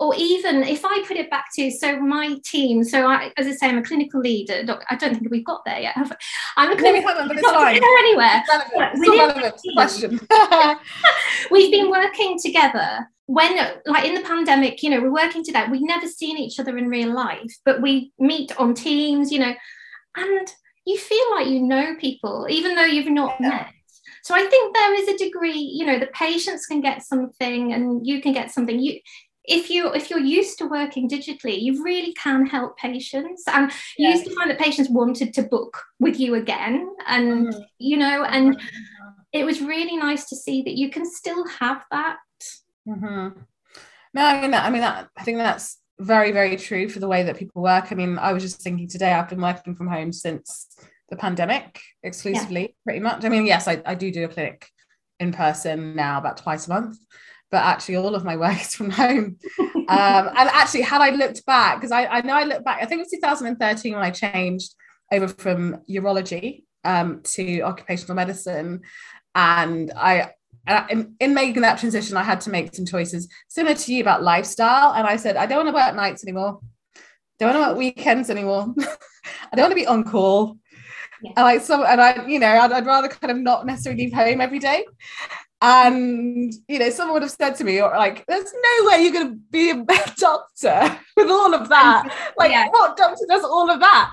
or 0.00 0.14
even 0.16 0.62
if 0.62 0.84
I 0.84 1.02
put 1.06 1.16
it 1.16 1.28
back 1.28 1.46
to 1.56 1.70
so 1.70 1.98
my 1.98 2.36
team, 2.44 2.84
so 2.84 3.06
I, 3.06 3.32
as 3.36 3.46
I 3.46 3.52
say, 3.52 3.68
I'm 3.68 3.78
a 3.78 3.82
clinical 3.82 4.20
leader. 4.20 4.64
I 4.88 4.96
don't 4.96 5.14
think 5.14 5.30
we've 5.30 5.44
got 5.44 5.64
there 5.64 5.80
yet. 5.80 5.96
I'm 6.56 6.72
a 6.72 6.76
clinical 6.76 7.14
no, 7.14 7.24
leader. 7.24 7.84
Anywhere. 7.98 8.42
relevant. 9.02 9.60
question. 9.74 10.20
we've 11.50 11.72
been 11.72 11.90
working 11.90 12.38
together 12.38 13.08
when 13.28 13.58
like 13.84 14.06
in 14.06 14.14
the 14.14 14.22
pandemic 14.22 14.82
you 14.82 14.88
know 14.88 15.02
we're 15.02 15.12
working 15.12 15.44
together 15.44 15.70
we've 15.70 15.82
never 15.82 16.08
seen 16.08 16.38
each 16.38 16.58
other 16.58 16.78
in 16.78 16.88
real 16.88 17.12
life 17.12 17.58
but 17.62 17.82
we 17.82 18.10
meet 18.18 18.58
on 18.58 18.72
teams 18.72 19.30
you 19.30 19.38
know 19.38 19.52
and 20.16 20.54
you 20.86 20.96
feel 20.96 21.30
like 21.32 21.46
you 21.46 21.60
know 21.60 21.94
people 22.00 22.46
even 22.48 22.74
though 22.74 22.86
you've 22.86 23.12
not 23.12 23.36
yeah. 23.38 23.50
met 23.50 23.66
so 24.22 24.34
i 24.34 24.42
think 24.46 24.74
there 24.74 24.94
is 24.94 25.08
a 25.08 25.18
degree 25.18 25.58
you 25.58 25.84
know 25.84 25.98
the 25.98 26.06
patients 26.06 26.64
can 26.64 26.80
get 26.80 27.02
something 27.02 27.74
and 27.74 28.06
you 28.06 28.22
can 28.22 28.32
get 28.32 28.50
something 28.50 28.80
you 28.80 28.98
if 29.48 29.70
you 29.70 29.92
if 29.92 30.10
you're 30.10 30.18
used 30.18 30.58
to 30.58 30.66
working 30.66 31.08
digitally 31.08 31.60
you 31.60 31.82
really 31.82 32.12
can 32.12 32.46
help 32.46 32.76
patients 32.76 33.42
and 33.48 33.72
you 33.96 34.08
used 34.08 34.24
to 34.24 34.34
find 34.34 34.50
that 34.50 34.58
patients 34.58 34.90
wanted 34.90 35.32
to 35.32 35.42
book 35.42 35.82
with 35.98 36.20
you 36.20 36.34
again 36.34 36.88
and 37.06 37.48
mm-hmm. 37.48 37.60
you 37.78 37.96
know 37.96 38.24
and 38.24 38.54
mm-hmm. 38.54 38.66
it 39.32 39.44
was 39.44 39.60
really 39.60 39.96
nice 39.96 40.28
to 40.28 40.36
see 40.36 40.62
that 40.62 40.76
you 40.76 40.90
can 40.90 41.04
still 41.10 41.46
have 41.48 41.84
that 41.90 42.18
mm-hmm. 42.86 43.38
no 44.14 44.24
i 44.24 44.40
mean 44.40 44.54
i 44.54 44.70
mean 44.70 44.82
that, 44.82 45.08
i 45.16 45.24
think 45.24 45.38
that's 45.38 45.78
very 45.98 46.30
very 46.30 46.56
true 46.56 46.88
for 46.88 47.00
the 47.00 47.08
way 47.08 47.22
that 47.22 47.36
people 47.36 47.62
work 47.62 47.90
i 47.90 47.94
mean 47.94 48.18
i 48.18 48.32
was 48.32 48.42
just 48.42 48.60
thinking 48.60 48.86
today 48.86 49.12
i've 49.12 49.28
been 49.28 49.40
working 49.40 49.74
from 49.74 49.88
home 49.88 50.12
since 50.12 50.76
the 51.08 51.16
pandemic 51.16 51.80
exclusively 52.02 52.60
yeah. 52.60 52.74
pretty 52.84 53.00
much 53.00 53.24
i 53.24 53.28
mean 53.28 53.46
yes 53.46 53.66
I, 53.66 53.82
I 53.84 53.94
do 53.94 54.12
do 54.12 54.24
a 54.24 54.28
clinic 54.28 54.68
in 55.18 55.32
person 55.32 55.96
now 55.96 56.18
about 56.18 56.36
twice 56.36 56.66
a 56.66 56.70
month 56.70 56.98
but 57.50 57.64
actually 57.64 57.96
all 57.96 58.14
of 58.14 58.24
my 58.24 58.36
work 58.36 58.60
is 58.60 58.74
from 58.74 58.90
home. 58.90 59.38
um, 59.58 59.78
and 59.88 60.48
actually, 60.50 60.82
had 60.82 61.00
I 61.00 61.10
looked 61.10 61.44
back, 61.46 61.76
because 61.76 61.92
I, 61.92 62.06
I 62.06 62.20
know 62.22 62.34
I 62.34 62.44
look 62.44 62.64
back, 62.64 62.78
I 62.82 62.86
think 62.86 63.00
it 63.00 63.04
was 63.04 63.10
2013 63.10 63.94
when 63.94 64.02
I 64.02 64.10
changed 64.10 64.74
over 65.12 65.28
from 65.28 65.78
urology 65.88 66.64
um, 66.84 67.20
to 67.22 67.60
occupational 67.62 68.14
medicine. 68.14 68.82
And 69.34 69.92
I, 69.96 70.32
in, 70.90 71.14
in, 71.20 71.34
making 71.34 71.62
that 71.62 71.78
transition, 71.78 72.16
I 72.16 72.22
had 72.22 72.40
to 72.42 72.50
make 72.50 72.74
some 72.74 72.84
choices 72.84 73.28
similar 73.48 73.74
to 73.74 73.94
you 73.94 74.02
about 74.02 74.22
lifestyle. 74.22 74.92
And 74.92 75.06
I 75.06 75.16
said, 75.16 75.36
I 75.36 75.46
don't 75.46 75.64
want 75.64 75.68
to 75.68 75.74
work 75.74 75.94
nights 75.94 76.24
anymore. 76.24 76.60
Don't 77.38 77.54
want 77.54 77.64
to 77.64 77.68
work 77.70 77.78
weekends 77.78 78.30
anymore. 78.30 78.74
I 78.78 79.56
don't 79.56 79.64
want 79.64 79.72
to 79.72 79.76
be 79.76 79.86
on 79.86 80.04
call. 80.04 80.58
Yeah. 81.22 81.32
And 81.36 81.44
like 81.44 81.62
some, 81.62 81.84
and 81.84 82.00
I, 82.00 82.26
you 82.26 82.38
know, 82.38 82.48
I'd, 82.48 82.72
I'd, 82.72 82.86
rather 82.86 83.08
kind 83.08 83.30
of 83.30 83.38
not 83.38 83.66
necessarily 83.66 84.04
leave 84.04 84.12
home 84.12 84.40
every 84.40 84.58
day. 84.58 84.84
And 85.60 86.54
you 86.68 86.78
know, 86.78 86.90
someone 86.90 87.14
would 87.14 87.22
have 87.22 87.32
said 87.32 87.56
to 87.56 87.64
me, 87.64 87.80
or 87.80 87.90
like, 87.90 88.24
"There's 88.26 88.52
no 88.52 88.88
way 88.88 89.02
you're 89.02 89.12
going 89.12 89.30
to 89.30 89.38
be 89.50 89.70
a 89.70 89.74
doctor 90.16 90.98
with 91.16 91.28
all 91.28 91.52
of 91.54 91.68
that. 91.68 92.14
Like, 92.38 92.52
yeah. 92.52 92.68
what 92.68 92.96
doctor 92.96 93.24
does 93.28 93.42
all 93.42 93.68
of 93.68 93.80
that?" 93.80 94.12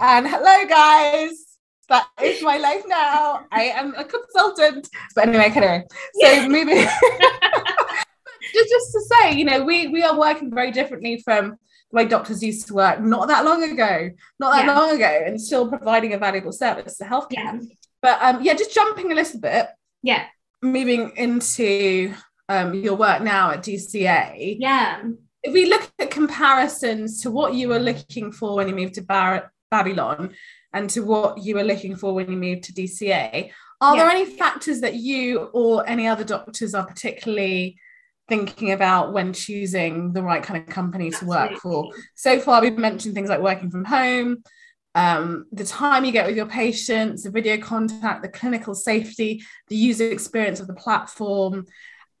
And 0.00 0.28
hello, 0.28 0.66
guys, 0.68 1.56
that 1.88 2.06
is 2.22 2.42
my 2.42 2.58
life 2.58 2.82
now. 2.86 3.46
I 3.50 3.64
am 3.64 3.94
a 3.96 4.04
consultant. 4.04 4.88
But 5.14 5.28
anyway, 5.28 5.50
anyway, 5.54 5.84
so 6.20 6.48
moving. 6.48 6.76
just, 8.52 8.68
just 8.68 8.92
to 8.92 9.00
say, 9.00 9.32
you 9.32 9.46
know, 9.46 9.64
we 9.64 9.88
we 9.88 10.02
are 10.02 10.18
working 10.18 10.54
very 10.54 10.72
differently 10.72 11.22
from 11.24 11.56
the 11.90 11.96
way 11.96 12.04
doctors 12.04 12.42
used 12.42 12.66
to 12.68 12.74
work 12.74 13.00
not 13.00 13.28
that 13.28 13.46
long 13.46 13.62
ago, 13.62 14.10
not 14.38 14.52
that 14.52 14.66
yeah. 14.66 14.78
long 14.78 14.94
ago, 14.94 15.22
and 15.24 15.40
still 15.40 15.70
providing 15.70 16.12
a 16.12 16.18
valuable 16.18 16.52
service 16.52 16.98
to 16.98 17.04
healthcare. 17.04 17.30
Yeah. 17.32 17.60
But 18.02 18.18
um, 18.20 18.42
yeah, 18.42 18.52
just 18.52 18.74
jumping 18.74 19.10
a 19.10 19.14
little 19.14 19.40
bit. 19.40 19.68
Yeah 20.02 20.26
moving 20.62 21.12
into 21.16 22.14
um, 22.48 22.74
your 22.74 22.94
work 22.94 23.22
now 23.22 23.50
at 23.50 23.62
DCA. 23.62 24.56
Yeah. 24.58 25.02
If 25.42 25.52
we 25.52 25.66
look 25.66 25.90
at 25.98 26.10
comparisons 26.10 27.22
to 27.22 27.30
what 27.30 27.54
you 27.54 27.68
were 27.68 27.80
looking 27.80 28.30
for 28.30 28.54
when 28.54 28.68
you 28.68 28.74
moved 28.74 28.94
to 28.94 29.02
Bar- 29.02 29.52
Babylon 29.70 30.34
and 30.72 30.88
to 30.90 31.00
what 31.00 31.38
you 31.38 31.56
were 31.56 31.64
looking 31.64 31.96
for 31.96 32.14
when 32.14 32.30
you 32.30 32.36
moved 32.36 32.64
to 32.64 32.72
DCA, 32.72 33.50
are 33.80 33.96
yeah. 33.96 34.04
there 34.04 34.12
any 34.12 34.36
factors 34.36 34.80
that 34.82 34.94
you 34.94 35.50
or 35.52 35.88
any 35.88 36.06
other 36.06 36.22
doctors 36.22 36.74
are 36.74 36.86
particularly 36.86 37.76
thinking 38.28 38.70
about 38.70 39.12
when 39.12 39.32
choosing 39.32 40.12
the 40.12 40.22
right 40.22 40.42
kind 40.42 40.62
of 40.62 40.72
company 40.72 41.10
to 41.10 41.24
work 41.26 41.58
for? 41.58 41.90
So 42.14 42.38
far, 42.38 42.62
we've 42.62 42.78
mentioned 42.78 43.14
things 43.14 43.28
like 43.28 43.40
working 43.40 43.70
from 43.70 43.84
home, 43.84 44.44
um, 44.94 45.46
the 45.52 45.64
time 45.64 46.04
you 46.04 46.12
get 46.12 46.26
with 46.26 46.36
your 46.36 46.46
patients, 46.46 47.22
the 47.22 47.30
video 47.30 47.58
contact, 47.58 48.22
the 48.22 48.28
clinical 48.28 48.74
safety, 48.74 49.42
the 49.68 49.76
user 49.76 50.10
experience 50.10 50.60
of 50.60 50.66
the 50.66 50.74
platform, 50.74 51.66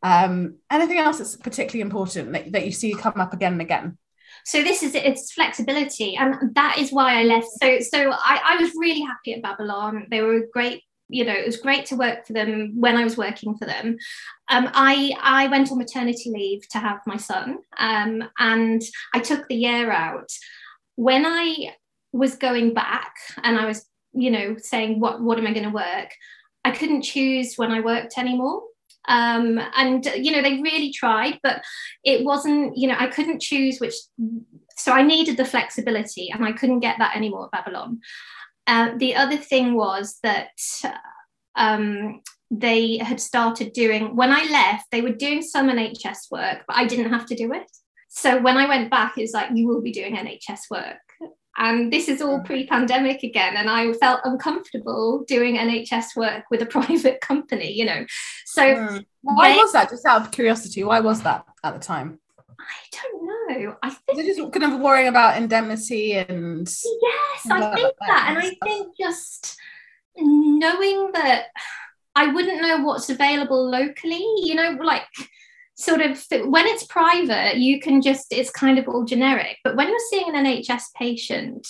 um, 0.02 0.56
anything 0.70 0.98
else 0.98 1.18
that's 1.18 1.36
particularly 1.36 1.82
important 1.82 2.32
that, 2.32 2.52
that 2.52 2.64
you 2.64 2.72
see 2.72 2.94
come 2.94 3.20
up 3.20 3.32
again 3.32 3.52
and 3.52 3.62
again? 3.62 3.98
So 4.44 4.62
this 4.62 4.82
is 4.82 4.94
it's 4.94 5.32
flexibility, 5.32 6.16
and 6.16 6.54
that 6.54 6.78
is 6.78 6.90
why 6.90 7.20
I 7.20 7.24
left. 7.24 7.46
So 7.62 7.78
so 7.78 8.10
I, 8.10 8.40
I 8.44 8.62
was 8.62 8.72
really 8.74 9.02
happy 9.02 9.34
at 9.34 9.42
Babylon. 9.42 10.06
They 10.10 10.20
were 10.20 10.36
a 10.36 10.48
great 10.48 10.82
you 11.08 11.24
know 11.24 11.34
it 11.34 11.46
was 11.46 11.58
great 11.58 11.86
to 11.86 11.96
work 11.96 12.26
for 12.26 12.32
them 12.32 12.72
when 12.74 12.96
I 12.96 13.04
was 13.04 13.16
working 13.16 13.56
for 13.56 13.66
them. 13.66 13.98
Um, 14.48 14.68
I 14.72 15.12
I 15.20 15.46
went 15.46 15.70
on 15.70 15.78
maternity 15.78 16.30
leave 16.30 16.66
to 16.70 16.78
have 16.78 17.00
my 17.06 17.18
son, 17.18 17.58
um, 17.78 18.24
and 18.38 18.82
I 19.14 19.20
took 19.20 19.46
the 19.46 19.54
year 19.54 19.92
out. 19.92 20.30
When 20.96 21.24
I 21.24 21.74
was 22.12 22.36
going 22.36 22.74
back 22.74 23.14
and 23.42 23.58
I 23.58 23.66
was, 23.66 23.86
you 24.12 24.30
know, 24.30 24.56
saying, 24.58 25.00
what, 25.00 25.20
what 25.22 25.38
am 25.38 25.46
I 25.46 25.52
going 25.52 25.64
to 25.64 25.70
work? 25.70 26.10
I 26.64 26.70
couldn't 26.70 27.02
choose 27.02 27.54
when 27.56 27.70
I 27.70 27.80
worked 27.80 28.18
anymore. 28.18 28.62
Um, 29.08 29.58
and, 29.76 30.04
you 30.16 30.30
know, 30.30 30.42
they 30.42 30.60
really 30.60 30.92
tried, 30.92 31.40
but 31.42 31.62
it 32.04 32.24
wasn't, 32.24 32.76
you 32.76 32.86
know, 32.86 32.96
I 32.98 33.08
couldn't 33.08 33.40
choose 33.40 33.80
which. 33.80 33.94
So 34.76 34.92
I 34.92 35.02
needed 35.02 35.36
the 35.36 35.44
flexibility 35.44 36.30
and 36.30 36.44
I 36.44 36.52
couldn't 36.52 36.80
get 36.80 36.98
that 36.98 37.16
anymore 37.16 37.46
at 37.46 37.64
Babylon. 37.64 38.00
Uh, 38.66 38.90
the 38.96 39.16
other 39.16 39.36
thing 39.36 39.74
was 39.74 40.18
that 40.22 40.50
um, 41.56 42.20
they 42.50 42.98
had 42.98 43.20
started 43.20 43.72
doing, 43.72 44.14
when 44.14 44.30
I 44.30 44.44
left, 44.44 44.86
they 44.92 45.00
were 45.00 45.12
doing 45.12 45.42
some 45.42 45.68
NHS 45.68 46.30
work, 46.30 46.62
but 46.68 46.76
I 46.76 46.86
didn't 46.86 47.10
have 47.10 47.26
to 47.26 47.34
do 47.34 47.52
it. 47.52 47.66
So 48.08 48.40
when 48.40 48.56
I 48.56 48.68
went 48.68 48.90
back, 48.90 49.16
it 49.16 49.22
was 49.22 49.32
like, 49.32 49.50
you 49.54 49.66
will 49.66 49.80
be 49.80 49.90
doing 49.90 50.14
NHS 50.14 50.70
work 50.70 50.98
and 51.58 51.92
this 51.92 52.08
is 52.08 52.22
all 52.22 52.40
pre-pandemic 52.40 53.22
again 53.22 53.56
and 53.56 53.68
i 53.68 53.92
felt 53.94 54.20
uncomfortable 54.24 55.24
doing 55.26 55.56
nhs 55.56 56.16
work 56.16 56.44
with 56.50 56.62
a 56.62 56.66
private 56.78 57.20
company 57.20 57.72
you 57.72 57.84
know. 57.84 58.04
So 58.46 58.62
mm. 58.62 59.04
why 59.22 59.52
they, 59.52 59.56
was 59.56 59.72
that? 59.72 59.90
Just 59.90 60.06
out 60.06 60.22
of 60.22 60.30
curiosity 60.30 60.84
why 60.84 61.00
was 61.00 61.22
that 61.22 61.44
at 61.64 61.74
the 61.74 61.80
time? 61.80 62.18
I 62.60 62.74
don't 62.92 63.26
know. 63.26 63.76
I 63.82 63.90
think 63.90 64.18
They're 64.18 64.34
just 64.34 64.52
kind 64.52 64.72
of 64.72 64.80
worrying 64.80 65.08
about 65.08 65.36
indemnity 65.36 66.14
and 66.14 66.68
yes 66.68 67.50
i 67.50 67.74
think 67.74 67.94
that, 68.00 68.06
that 68.06 68.26
and 68.28 68.38
i 68.38 68.54
think 68.64 68.96
just 68.96 69.56
knowing 70.16 71.10
that 71.12 71.46
i 72.14 72.26
wouldn't 72.26 72.62
know 72.62 72.78
what's 72.82 73.10
available 73.10 73.68
locally 73.68 74.24
you 74.38 74.54
know 74.54 74.78
like 74.82 75.06
sort 75.82 76.00
of 76.00 76.24
when 76.48 76.66
it's 76.66 76.84
private 76.84 77.56
you 77.56 77.80
can 77.80 78.00
just 78.00 78.32
it's 78.32 78.50
kind 78.50 78.78
of 78.78 78.88
all 78.88 79.04
generic 79.04 79.56
but 79.64 79.76
when 79.76 79.88
you're 79.88 79.98
seeing 80.10 80.34
an 80.34 80.44
nhs 80.44 80.84
patient 80.94 81.66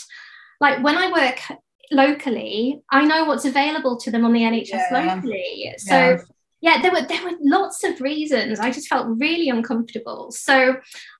like 0.60 0.82
when 0.82 0.96
i 0.96 1.10
work 1.10 1.58
locally 1.90 2.80
i 2.90 3.04
know 3.04 3.24
what's 3.24 3.44
available 3.44 3.96
to 3.96 4.10
them 4.10 4.24
on 4.24 4.32
the 4.32 4.40
nhs 4.40 4.68
yeah. 4.68 5.14
locally 5.14 5.74
so 5.78 5.94
yeah. 5.94 6.16
yeah. 6.60 6.82
there 6.82 6.92
were 6.92 7.06
there 7.06 7.24
were 7.24 7.36
lots 7.40 7.84
of 7.84 8.00
reasons 8.00 8.60
i 8.60 8.70
just 8.70 8.88
felt 8.88 9.18
really 9.18 9.48
uncomfortable 9.48 10.30
so 10.30 10.76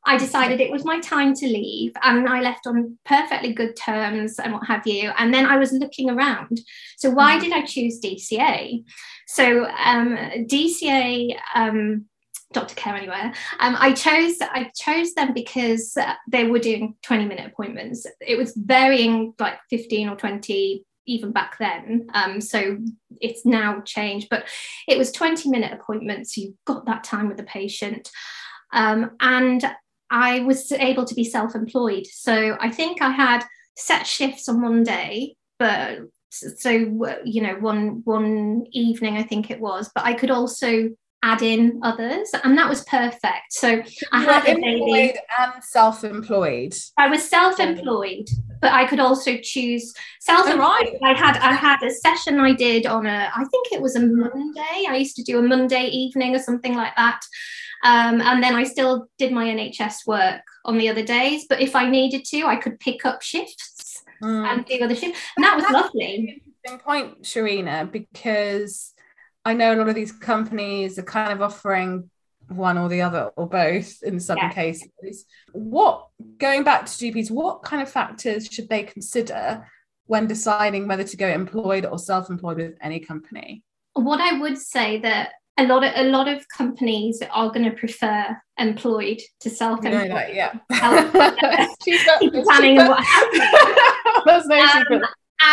i 0.07 0.16
decided 0.16 0.61
it 0.61 0.70
was 0.70 0.85
my 0.85 1.00
time 1.00 1.35
to 1.35 1.46
leave 1.46 1.92
and 2.02 2.28
i 2.28 2.40
left 2.40 2.66
on 2.66 2.98
perfectly 3.05 3.52
good 3.52 3.74
terms 3.76 4.38
and 4.38 4.52
what 4.52 4.66
have 4.66 4.87
you 4.87 5.11
and 5.18 5.33
then 5.33 5.46
i 5.46 5.57
was 5.57 5.72
looking 5.72 6.11
around 6.11 6.61
so 6.96 7.11
why 7.11 7.37
mm. 7.37 7.40
did 7.40 7.52
i 7.52 7.62
choose 7.64 8.00
dca 8.00 8.83
so 9.26 9.64
um, 9.64 10.16
dca 10.46 11.35
um, 11.55 12.07
Doctor 12.53 12.75
Care 12.75 12.97
Anywhere. 12.97 13.33
Um, 13.61 13.77
I 13.79 13.93
chose 13.93 14.37
I 14.41 14.71
chose 14.77 15.15
them 15.15 15.33
because 15.33 15.97
they 16.29 16.47
were 16.47 16.59
doing 16.59 16.95
20 17.03 17.27
minute 17.27 17.47
appointments. 17.47 18.07
It 18.21 18.37
was 18.37 18.55
varying 18.57 19.35
like 19.38 19.59
15 19.71 20.09
or 20.09 20.17
20 20.17 20.85
even 21.07 21.33
back 21.33 21.59
then. 21.59 22.07
Um, 22.15 22.41
so 22.41 22.79
it's 23.21 23.45
now 23.45 23.81
changed, 23.81 24.29
but 24.31 24.45
it 24.87 24.97
was 24.97 25.11
20 25.12 25.49
minute 25.49 25.73
appointments. 25.73 26.37
You 26.37 26.57
got 26.65 26.87
that 26.87 27.05
time 27.05 27.29
with 27.29 27.37
the 27.37 27.43
patient. 27.45 28.11
Um, 28.73 29.12
and 29.21 29.65
I 30.11 30.41
was 30.41 30.71
able 30.73 31.05
to 31.07 31.15
be 31.15 31.25
self 31.25 31.55
employed. 31.55 32.07
So 32.07 32.57
I 32.61 32.71
think 32.71 33.03
I 33.03 33.11
had 33.11 33.45
set 33.77 34.07
shifts 34.07 34.49
on 34.49 34.61
one 34.62 34.85
day, 34.85 35.37
but 35.59 35.99
so 36.33 36.71
you 37.25 37.43
know 37.43 37.57
one 37.61 38.01
one 38.05 38.65
evening 38.73 39.19
I 39.19 39.23
think 39.23 39.51
it 39.51 39.61
was 39.61 39.91
but 39.95 40.05
I 40.05 40.15
could 40.15 40.31
also 40.31 40.88
add 41.23 41.43
in 41.43 41.81
others 41.83 42.31
and 42.45 42.59
that 42.59 42.69
was 42.69 42.83
perfect. 42.85 43.53
So 43.53 43.83
i 44.13 44.23
had 44.23 44.47
a 44.49 44.55
baby. 44.55 45.15
and 45.39 45.63
self-employed. 45.63 46.75
I 46.99 47.09
was 47.09 47.29
self-employed 47.29 48.29
but 48.61 48.73
i 48.73 48.87
could 48.87 49.01
also 49.01 49.37
choose 49.43 49.93
self-employed. 50.21 50.61
Right. 50.61 50.97
i 51.03 51.13
had 51.13 51.37
i 51.39 51.53
had 51.53 51.83
a 51.83 51.91
session 51.91 52.39
i 52.39 52.53
did 52.53 52.87
on 52.87 53.07
a 53.07 53.31
i 53.35 53.45
think 53.51 53.73
it 53.73 53.83
was 53.83 53.97
a 53.97 54.07
monday. 54.07 54.87
I 54.89 54.97
used 54.97 55.17
to 55.17 55.23
do 55.23 55.39
a 55.39 55.43
monday 55.43 55.87
evening 55.87 56.35
or 56.35 56.39
something 56.39 56.75
like 56.75 56.95
that. 56.97 57.21
Um, 57.85 58.21
and 58.21 58.43
then 58.43 58.55
i 58.55 58.63
still 58.63 59.09
did 59.19 59.33
my 59.33 59.47
nhs 59.47 60.07
work 60.07 60.43
on 60.65 60.79
the 60.79 60.89
other 60.89 61.05
days 61.05 61.47
but 61.49 61.61
if 61.61 61.75
i 61.75 61.91
needed 61.91 62.25
to 62.27 62.47
i 62.47 62.57
could 62.57 62.79
pick 62.79 63.05
up 63.05 63.23
shifts 63.23 64.05
mm. 64.23 64.47
and 64.47 64.65
do 64.65 64.79
other 64.83 64.95
shifts. 64.95 65.21
And 65.37 65.45
that 65.45 65.57
was 65.57 65.65
lovely. 65.71 66.43
interesting 66.65 66.79
point 66.79 67.23
sherina 67.23 67.91
because 67.91 68.91
I 69.44 69.55
know 69.55 69.74
a 69.74 69.76
lot 69.76 69.88
of 69.88 69.94
these 69.94 70.12
companies 70.12 70.98
are 70.98 71.05
kind 71.05 71.33
of 71.33 71.42
offering 71.42 72.11
one 72.48 72.78
or 72.78 72.88
the 72.88 73.02
other 73.02 73.31
or 73.37 73.48
both 73.48 74.02
in 74.02 74.20
some 74.20 74.38
yeah. 74.38 74.52
cases. 74.52 75.24
What 75.52 76.09
going 76.38 76.64
back 76.64 76.87
to 76.87 76.92
GPs, 76.92 77.31
what 77.31 77.62
kind 77.62 77.83
of 77.83 77.90
factors 77.90 78.46
should 78.46 78.68
they 78.68 78.83
consider 78.85 79.66
when 80.07 80.26
deciding 80.26 80.88
whether 80.88 81.05
to 81.05 81.16
go 81.16 81.28
employed 81.28 81.87
or 81.87 81.98
self-employed 81.98 82.59
with 82.59 82.74
any 82.81 83.00
company? 83.00 83.62
What 83.94 84.20
I 84.20 84.38
would 84.38 84.59
say 84.59 84.98
that 85.00 85.31
a 85.59 85.64
lot 85.64 85.85
of 85.85 85.92
a 85.94 86.05
lot 86.05 86.28
of 86.28 86.46
companies 86.48 87.22
are 87.31 87.50
going 87.50 87.64
to 87.64 87.76
prefer 87.76 88.37
employed 88.59 89.20
to 89.40 89.50
self-employed. 89.50 90.02
You 90.02 90.09
know 90.09 90.14
that, 90.14 90.35
yeah. 90.35 90.52
planning 92.44 92.76
what. 92.76 93.05
That's 94.24 94.46
no 94.46 94.61
um, 94.61 94.68
secret 94.78 95.02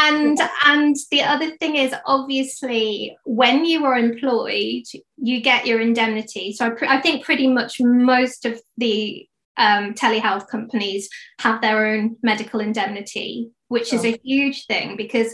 and 0.08 0.38
and 0.66 0.96
the 1.12 1.22
other 1.22 1.52
thing 1.58 1.76
is 1.76 1.94
obviously 2.06 3.18
when 3.26 3.66
you 3.66 3.86
are 3.86 3.96
employed 3.96 4.84
you 5.18 5.42
get 5.42 5.66
your 5.66 5.80
indemnity. 5.80 6.54
So 6.54 6.68
i, 6.68 6.70
pr- 6.70 6.86
I 6.86 7.02
think 7.02 7.26
pretty 7.26 7.48
much 7.48 7.80
most 7.80 8.46
of 8.46 8.62
the 8.78 9.26
um, 9.58 9.94
telehealth 9.94 10.48
companies 10.48 11.10
have 11.40 11.62
their 11.62 11.88
own 11.88 12.16
medical 12.24 12.62
indemnity 12.62 13.50
which 13.68 13.94
is 13.94 14.06
a 14.06 14.18
huge 14.24 14.66
thing 14.66 14.96
because 14.96 15.34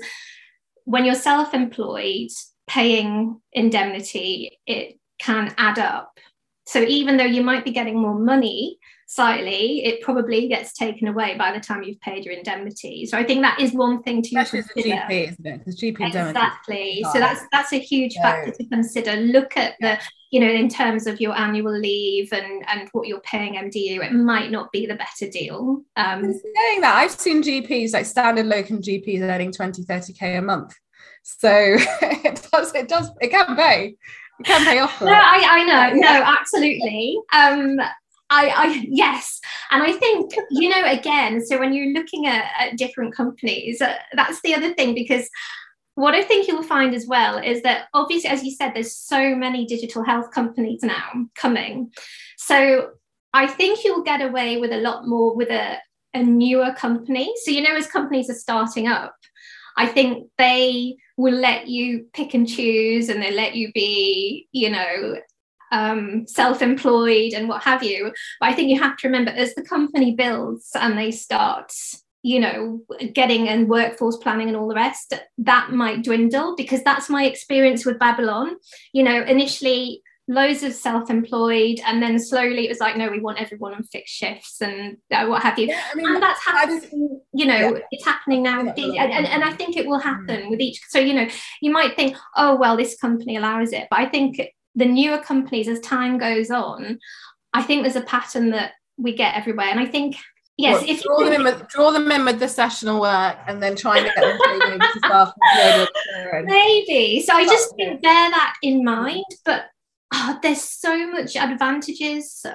when 0.84 1.06
you're 1.06 1.16
self-employed 1.16 2.30
paying 2.68 3.40
indemnity 3.54 4.60
it 4.66 4.98
can 5.20 5.54
add 5.58 5.80
up. 5.80 6.20
So 6.66 6.82
even 6.82 7.18
though 7.18 7.24
you 7.24 7.44
might 7.44 7.64
be 7.64 7.72
getting 7.72 8.00
more 8.00 8.18
money 8.18 8.78
slightly, 9.16 9.86
it 9.86 10.02
probably 10.02 10.48
gets 10.50 10.74
taken 10.74 11.08
away 11.08 11.36
by 11.38 11.54
the 11.54 11.60
time 11.60 11.84
you've 11.84 12.00
paid 12.02 12.26
your 12.26 12.34
indemnity. 12.34 13.06
So 13.06 13.18
I 13.18 13.24
think 13.24 13.42
that 13.44 13.60
is 13.62 13.72
one 13.72 14.04
thing 14.04 14.22
to 14.22 14.28
Especially 14.38 14.62
consider. 14.62 14.96
GP, 14.96 15.30
isn't 15.32 15.46
it? 15.46 15.58
Because 15.60 15.80
GP 15.80 16.08
exactly. 16.08 17.06
So 17.14 17.20
that's 17.20 17.42
that's 17.52 17.72
a 17.72 17.80
huge 17.80 18.14
so, 18.14 18.22
factor 18.22 18.52
to 18.52 18.66
consider. 18.66 19.16
Look 19.16 19.56
at 19.56 19.76
the 19.80 19.98
you 20.32 20.42
know 20.42 20.50
in 20.50 20.68
terms 20.68 21.08
of 21.08 21.22
your 21.22 21.36
annual 21.38 21.72
leave 21.72 22.34
and 22.34 22.66
and 22.68 22.90
what 22.92 23.08
you're 23.08 23.22
paying 23.22 23.54
MDU, 23.54 24.04
it 24.04 24.12
might 24.12 24.52
not 24.52 24.72
be 24.74 24.86
the 24.86 24.96
better 24.96 25.32
deal. 25.32 25.82
Um, 25.96 26.22
saying 26.24 26.82
that, 26.82 26.96
I've 26.96 27.12
seen 27.12 27.42
GPs 27.42 27.94
like 27.94 28.06
standard 28.06 28.48
locum 28.48 28.82
GPs 28.82 29.22
earning 29.22 29.54
20, 29.54 29.84
30 29.84 30.14
k 30.14 30.36
a 30.36 30.42
month. 30.42 30.76
So 31.24 31.50
it 31.52 32.48
does 32.52 32.76
it 32.76 32.90
does 32.90 33.10
it 33.22 33.30
can 33.30 33.56
pay. 33.56 33.96
It 34.40 34.46
can 34.46 34.66
pay 34.66 34.80
off. 34.80 35.00
no, 35.02 35.08
I, 35.08 35.48
I 35.50 35.64
know. 35.64 36.00
No, 36.02 36.10
absolutely. 36.10 37.18
Um, 37.32 37.80
I, 38.30 38.48
I 38.48 38.86
yes, 38.88 39.40
and 39.72 39.84
I 39.84 39.94
think 39.94 40.32
you 40.52 40.70
know 40.70 40.84
again. 40.86 41.46
So 41.46 41.60
when 41.60 41.74
you're 41.74 41.94
looking 41.94 42.26
at, 42.28 42.46
at 42.60 42.78
different 42.78 43.16
companies, 43.16 43.82
uh, 43.82 43.96
that's 44.14 44.42
the 44.42 44.56
other 44.56 44.74
thing 44.74 44.96
because 44.96 45.30
what 45.96 46.14
I 46.14 46.24
think 46.24 46.48
you'll 46.48 46.64
find 46.64 46.94
as 46.94 47.08
well 47.08 47.38
is 47.38 47.62
that 47.62 47.86
obviously, 47.94 48.30
as 48.30 48.44
you 48.44 48.52
said, 48.52 48.74
there's 48.74 48.96
so 48.96 49.36
many 49.36 49.66
digital 49.66 50.04
health 50.04 50.32
companies 50.32 50.82
now 50.84 51.28
coming. 51.36 51.92
So 52.38 52.92
I 53.34 53.48
think 53.48 53.84
you'll 53.84 54.04
get 54.04 54.22
away 54.22 54.58
with 54.58 54.72
a 54.72 54.82
lot 54.82 55.08
more 55.08 55.36
with 55.36 55.50
a, 55.50 55.78
a 56.14 56.24
newer 56.24 56.74
company. 56.74 57.34
So 57.44 57.52
you 57.52 57.62
know, 57.62 57.76
as 57.76 57.88
companies 57.88 58.30
are 58.30 58.36
starting 58.36 58.88
up, 58.88 59.16
I 59.78 59.88
think 59.88 60.30
they 60.38 60.98
will 61.18 61.36
let 61.36 61.68
you 61.68 62.08
pick 62.14 62.34
and 62.34 62.48
choose 62.48 63.10
and 63.10 63.22
they 63.22 63.32
let 63.32 63.56
you 63.56 63.72
be, 63.74 64.48
you 64.52 64.70
know, 64.70 65.16
um, 65.76 66.26
self-employed 66.28 67.34
and 67.34 67.50
what 67.50 67.64
have 67.64 67.84
you. 67.84 68.12
But 68.40 68.50
i 68.50 68.54
think 68.54 68.70
you 68.70 68.80
have 68.80 68.98
to 68.98 69.08
remember 69.08 69.32
as 69.32 69.54
the 69.56 69.64
company 69.64 70.16
builds 70.16 70.72
and 70.76 70.98
they 70.98 71.12
start 71.12 71.72
you 72.24 72.40
know 72.40 72.82
getting 73.14 73.48
and 73.48 73.70
workforce 73.70 74.18
planning 74.18 74.48
and 74.48 74.58
all 74.58 74.68
the 74.68 74.76
rest 74.76 75.14
that 75.38 75.72
might 75.72 76.04
dwindle 76.04 76.56
because 76.56 76.82
that's 76.84 77.10
my 77.10 77.26
experience 77.26 77.86
with 77.86 78.00
babylon. 78.00 78.56
You 78.94 79.04
know 79.04 79.22
initially 79.24 80.02
loads 80.28 80.64
of 80.64 80.74
self-employed 80.74 81.80
and 81.86 82.02
then 82.02 82.18
slowly 82.18 82.66
it 82.66 82.70
was 82.70 82.80
like 82.80 82.98
no 82.98 83.12
we 83.12 83.20
want 83.20 83.40
everyone 83.40 83.76
on 83.76 83.84
fixed 83.84 84.16
shifts 84.16 84.60
and 84.60 84.98
uh, 85.12 85.28
what 85.28 85.44
have 85.44 85.60
you. 85.60 85.68
Yeah, 85.68 85.84
I 85.92 85.96
mean, 85.96 86.08
and 86.08 86.24
that's 86.24 86.44
happening 86.44 87.22
you 87.34 87.46
know 87.46 87.76
yeah. 87.76 87.80
it's 87.92 88.06
happening 88.06 88.42
now 88.42 88.60
and, 88.62 88.70
and, 88.70 89.28
and, 89.28 89.44
i 89.44 89.52
think 89.52 89.78
it 89.78 89.86
will 89.86 90.00
happen 90.00 90.44
mm. 90.44 90.50
with 90.50 90.62
each 90.62 90.82
so 90.90 91.00
you 91.00 91.14
know 91.14 91.28
you 91.62 91.72
might 91.72 91.96
think 91.96 92.16
oh 92.36 92.56
well 92.56 92.76
this 92.78 92.98
company 92.98 93.36
allows 93.36 93.72
it. 93.74 93.88
But 93.92 94.00
i 94.00 94.06
think 94.08 94.40
the 94.76 94.86
newer 94.86 95.18
companies 95.18 95.68
as 95.68 95.80
time 95.80 96.18
goes 96.18 96.52
on 96.52 97.00
i 97.54 97.62
think 97.62 97.84
there's 97.84 97.96
a 97.96 98.02
pattern 98.02 98.50
that 98.52 98.74
we 98.98 99.14
get 99.14 99.36
everywhere. 99.36 99.68
And 99.68 99.80
i 99.80 99.86
think 99.86 100.18
yes 100.58 100.82
what, 100.82 100.90
if 100.90 101.04
draw, 101.04 101.20
them 101.20 101.34
in 101.34 101.44
with, 101.44 101.68
draw 101.68 101.92
them 101.92 102.12
in 102.12 102.26
with 102.26 102.40
the 102.40 102.48
sessional 102.48 103.02
work 103.02 103.38
and 103.48 103.62
then 103.62 103.76
try 103.76 103.98
and 103.98 104.06
get 104.06 104.16
them 104.16 104.80
to 104.80 105.00
staff 105.00 105.34
maybe. 106.44 107.22
So 107.22 107.34
i 107.34 107.44
just 107.44 107.76
think 107.76 108.02
bear 108.02 108.30
that 108.30 108.56
in 108.62 108.84
mind. 108.84 109.26
But 109.44 109.66
oh, 110.14 110.40
there's 110.42 110.62
so 110.62 111.12
much 111.12 111.36
advantages 111.36 112.46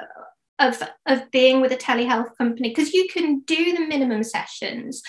of 0.59 0.83
of 1.07 1.31
being 1.31 1.61
with 1.61 1.73
a 1.73 1.77
telehealth 1.77 2.37
company 2.37 2.71
because 2.71 2.93
you 2.93 3.09
can 3.13 3.41
do 3.41 3.73
the 3.77 3.87
minimum 3.87 4.23
sessions 4.23 5.03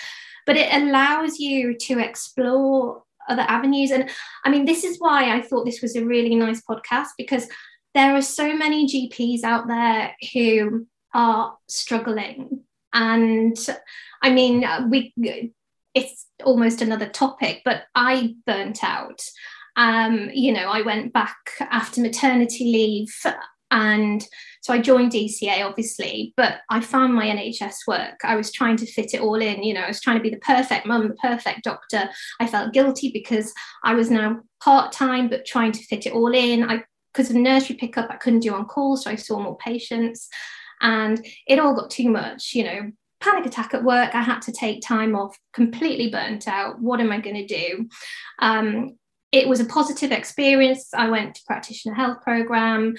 but 0.46 0.56
it 0.56 0.72
allows 0.72 1.38
you 1.38 1.76
to 1.78 1.98
explore 1.98 3.02
other 3.28 3.42
avenues. 3.42 3.90
And 3.90 4.10
I 4.44 4.50
mean, 4.50 4.64
this 4.64 4.84
is 4.84 4.98
why 4.98 5.36
I 5.36 5.42
thought 5.42 5.64
this 5.64 5.82
was 5.82 5.96
a 5.96 6.04
really 6.04 6.34
nice 6.34 6.62
podcast 6.62 7.08
because 7.16 7.48
there 7.94 8.14
are 8.14 8.22
so 8.22 8.56
many 8.56 8.86
GPs 8.86 9.44
out 9.44 9.68
there 9.68 10.14
who 10.32 10.86
are 11.14 11.56
struggling. 11.68 12.60
And 12.92 13.56
I 14.22 14.30
mean, 14.30 14.64
we 14.90 15.12
it's 15.94 16.26
almost 16.44 16.80
another 16.80 17.08
topic, 17.08 17.62
but 17.64 17.82
I 17.94 18.34
burnt 18.46 18.82
out. 18.82 19.20
Um, 19.76 20.30
you 20.32 20.52
know, 20.52 20.70
I 20.70 20.82
went 20.82 21.12
back 21.12 21.36
after 21.60 22.00
maternity 22.00 22.64
leave 22.64 23.14
and 23.72 24.24
so 24.60 24.72
I 24.72 24.78
joined 24.78 25.10
DCA, 25.10 25.66
obviously, 25.66 26.34
but 26.36 26.58
I 26.70 26.80
found 26.80 27.14
my 27.14 27.26
NHS 27.26 27.78
work. 27.88 28.20
I 28.22 28.36
was 28.36 28.52
trying 28.52 28.76
to 28.76 28.86
fit 28.86 29.12
it 29.14 29.20
all 29.20 29.40
in. 29.42 29.64
You 29.64 29.74
know, 29.74 29.80
I 29.80 29.88
was 29.88 30.00
trying 30.00 30.18
to 30.18 30.22
be 30.22 30.30
the 30.30 30.36
perfect 30.36 30.86
mum, 30.86 31.08
the 31.08 31.14
perfect 31.14 31.64
doctor. 31.64 32.08
I 32.38 32.46
felt 32.46 32.74
guilty 32.74 33.10
because 33.12 33.52
I 33.82 33.94
was 33.94 34.08
now 34.08 34.40
part 34.62 34.92
time, 34.92 35.28
but 35.28 35.46
trying 35.46 35.72
to 35.72 35.84
fit 35.84 36.06
it 36.06 36.12
all 36.12 36.32
in. 36.32 36.62
I 36.62 36.84
because 37.12 37.28
of 37.28 37.36
nursery 37.36 37.76
pickup, 37.76 38.10
I 38.10 38.16
couldn't 38.16 38.40
do 38.40 38.54
on 38.54 38.66
call, 38.66 38.96
so 38.96 39.10
I 39.10 39.16
saw 39.16 39.38
more 39.40 39.56
patients, 39.56 40.28
and 40.80 41.24
it 41.46 41.58
all 41.58 41.74
got 41.74 41.90
too 41.90 42.10
much. 42.10 42.54
You 42.54 42.64
know, 42.64 42.92
panic 43.20 43.46
attack 43.46 43.74
at 43.74 43.84
work. 43.84 44.14
I 44.14 44.22
had 44.22 44.42
to 44.42 44.52
take 44.52 44.86
time 44.86 45.16
off, 45.16 45.36
completely 45.54 46.10
burnt 46.10 46.46
out. 46.46 46.78
What 46.78 47.00
am 47.00 47.10
I 47.10 47.20
going 47.20 47.36
to 47.36 47.46
do? 47.46 47.88
Um, 48.38 48.98
it 49.32 49.48
was 49.48 49.60
a 49.60 49.64
positive 49.64 50.12
experience. 50.12 50.90
I 50.94 51.08
went 51.08 51.34
to 51.34 51.42
practitioner 51.46 51.94
health 51.94 52.20
program 52.22 52.94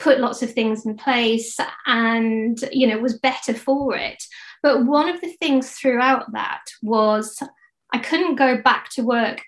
put 0.00 0.18
lots 0.18 0.42
of 0.42 0.52
things 0.52 0.84
in 0.84 0.96
place 0.96 1.56
and 1.86 2.58
you 2.72 2.86
know 2.86 2.98
was 2.98 3.18
better 3.18 3.54
for 3.54 3.94
it. 3.94 4.22
But 4.62 4.84
one 4.84 5.08
of 5.08 5.20
the 5.20 5.32
things 5.40 5.70
throughout 5.70 6.32
that 6.32 6.64
was 6.82 7.42
i 7.92 7.98
couldn't 7.98 8.36
go 8.36 8.60
back 8.62 8.88
to 8.90 9.02
work 9.02 9.42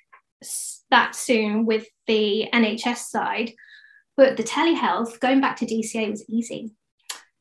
that 0.91 1.15
soon 1.15 1.65
with 1.67 1.87
the 2.07 2.49
nhs 2.53 2.97
side 2.99 3.53
but 4.17 4.37
the 4.37 4.43
telehealth 4.43 5.21
going 5.21 5.41
back 5.41 5.57
to 5.57 5.67
dca 5.67 6.11
was 6.11 6.25
easy 6.29 6.73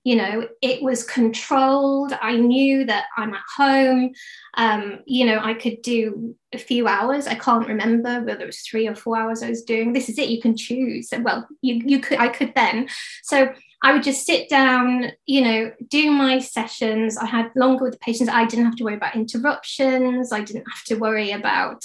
you 0.03 0.15
know 0.15 0.47
it 0.61 0.81
was 0.81 1.03
controlled. 1.03 2.13
I 2.21 2.35
knew 2.35 2.85
that 2.85 3.05
i'm 3.17 3.33
at 3.33 3.43
home. 3.55 4.11
Um, 4.55 4.99
you 5.05 5.25
know 5.25 5.39
i 5.43 5.53
could 5.53 5.81
do 5.81 6.35
a 6.53 6.57
few 6.57 6.87
hours. 6.87 7.27
I 7.27 7.35
can't 7.35 7.67
remember 7.67 8.23
whether 8.23 8.43
it 8.43 8.47
was 8.47 8.61
three 8.61 8.87
or 8.87 8.95
four 8.95 9.17
hours 9.17 9.43
i 9.43 9.49
was 9.49 9.63
doing. 9.63 9.93
This 9.93 10.09
is 10.09 10.17
it. 10.17 10.29
You 10.29 10.41
can 10.41 10.57
choose. 10.57 11.09
Well 11.21 11.47
you, 11.61 11.81
you 11.85 11.99
could 11.99 12.19
i 12.19 12.27
could 12.27 12.53
then. 12.55 12.87
So 13.23 13.53
i 13.83 13.91
would 13.91 14.03
just 14.03 14.25
sit 14.27 14.47
down 14.47 15.11
you 15.25 15.41
know 15.41 15.71
do 15.89 16.11
my 16.11 16.39
sessions. 16.39 17.17
I 17.17 17.25
had 17.25 17.51
longer 17.55 17.85
with 17.85 17.93
the 17.93 17.99
patients. 17.99 18.29
I 18.29 18.45
didn't 18.45 18.65
have 18.65 18.75
to 18.77 18.83
worry 18.83 18.95
about 18.95 19.15
interruptions. 19.15 20.31
I 20.31 20.41
didn't 20.41 20.65
have 20.65 20.83
to 20.85 20.95
worry 20.95 21.31
about 21.31 21.83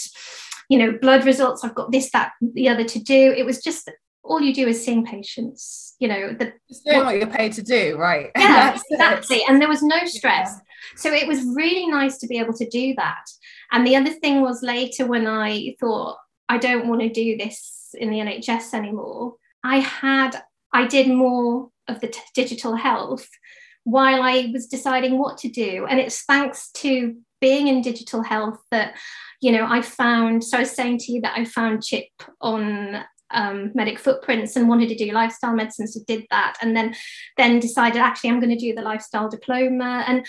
you 0.68 0.78
know 0.78 0.98
blood 1.00 1.26
results. 1.26 1.64
I've 1.64 1.74
got 1.74 1.92
this 1.92 2.10
that 2.12 2.32
the 2.40 2.68
other 2.68 2.84
to 2.84 2.98
do. 2.98 3.34
It 3.36 3.44
was 3.44 3.62
just 3.62 3.90
all 4.26 4.40
you 4.40 4.52
do 4.52 4.66
is 4.66 4.84
seeing 4.84 5.04
patients 5.04 5.94
you 5.98 6.08
know 6.08 6.32
the 6.32 6.52
just 6.68 6.84
doing 6.84 6.98
what, 6.98 7.06
what 7.06 7.16
you're 7.16 7.26
paid 7.26 7.52
to 7.52 7.62
do 7.62 7.96
right 7.96 8.30
yeah 8.36 8.76
exactly 8.90 9.40
and 9.48 9.60
there 9.60 9.68
was 9.68 9.82
no 9.82 10.04
stress 10.04 10.54
yeah. 10.54 10.60
so 10.96 11.12
it 11.12 11.26
was 11.26 11.42
really 11.54 11.86
nice 11.86 12.18
to 12.18 12.26
be 12.26 12.38
able 12.38 12.52
to 12.52 12.68
do 12.68 12.94
that 12.96 13.24
and 13.72 13.86
the 13.86 13.96
other 13.96 14.10
thing 14.10 14.40
was 14.40 14.62
later 14.62 15.06
when 15.06 15.26
i 15.26 15.74
thought 15.80 16.16
i 16.48 16.58
don't 16.58 16.88
want 16.88 17.00
to 17.00 17.08
do 17.08 17.36
this 17.36 17.94
in 17.98 18.10
the 18.10 18.18
nhs 18.18 18.74
anymore 18.74 19.34
I 19.66 19.78
had, 19.80 20.40
I 20.72 20.86
did 20.86 21.08
more 21.08 21.70
of 21.88 22.00
the 22.00 22.08
t- 22.08 22.20
digital 22.34 22.76
health 22.76 23.28
while 23.82 24.22
I 24.22 24.50
was 24.52 24.66
deciding 24.66 25.18
what 25.18 25.38
to 25.38 25.48
do. 25.48 25.86
And 25.88 25.98
it's 25.98 26.22
thanks 26.22 26.70
to 26.72 27.16
being 27.40 27.66
in 27.66 27.82
digital 27.82 28.22
health 28.22 28.60
that, 28.70 28.94
you 29.40 29.50
know, 29.50 29.66
I 29.66 29.82
found, 29.82 30.44
so 30.44 30.56
I 30.56 30.60
was 30.60 30.70
saying 30.70 30.98
to 30.98 31.12
you 31.12 31.20
that 31.22 31.36
I 31.36 31.44
found 31.44 31.82
CHIP 31.82 32.10
on 32.40 33.04
um, 33.30 33.72
medic 33.74 33.98
footprints 33.98 34.56
and 34.56 34.68
wanted 34.68 34.88
to 34.88 34.94
do 34.94 35.12
lifestyle 35.12 35.54
medicine 35.54 35.86
so 35.86 36.00
did 36.06 36.24
that. 36.30 36.56
And 36.62 36.76
then 36.76 36.94
then 37.36 37.60
decided 37.60 38.00
actually 38.00 38.30
i'm 38.30 38.40
going 38.40 38.56
to 38.56 38.56
do 38.56 38.74
the 38.74 38.82
lifestyle 38.82 39.28
diploma. 39.28 40.04
And 40.06 40.26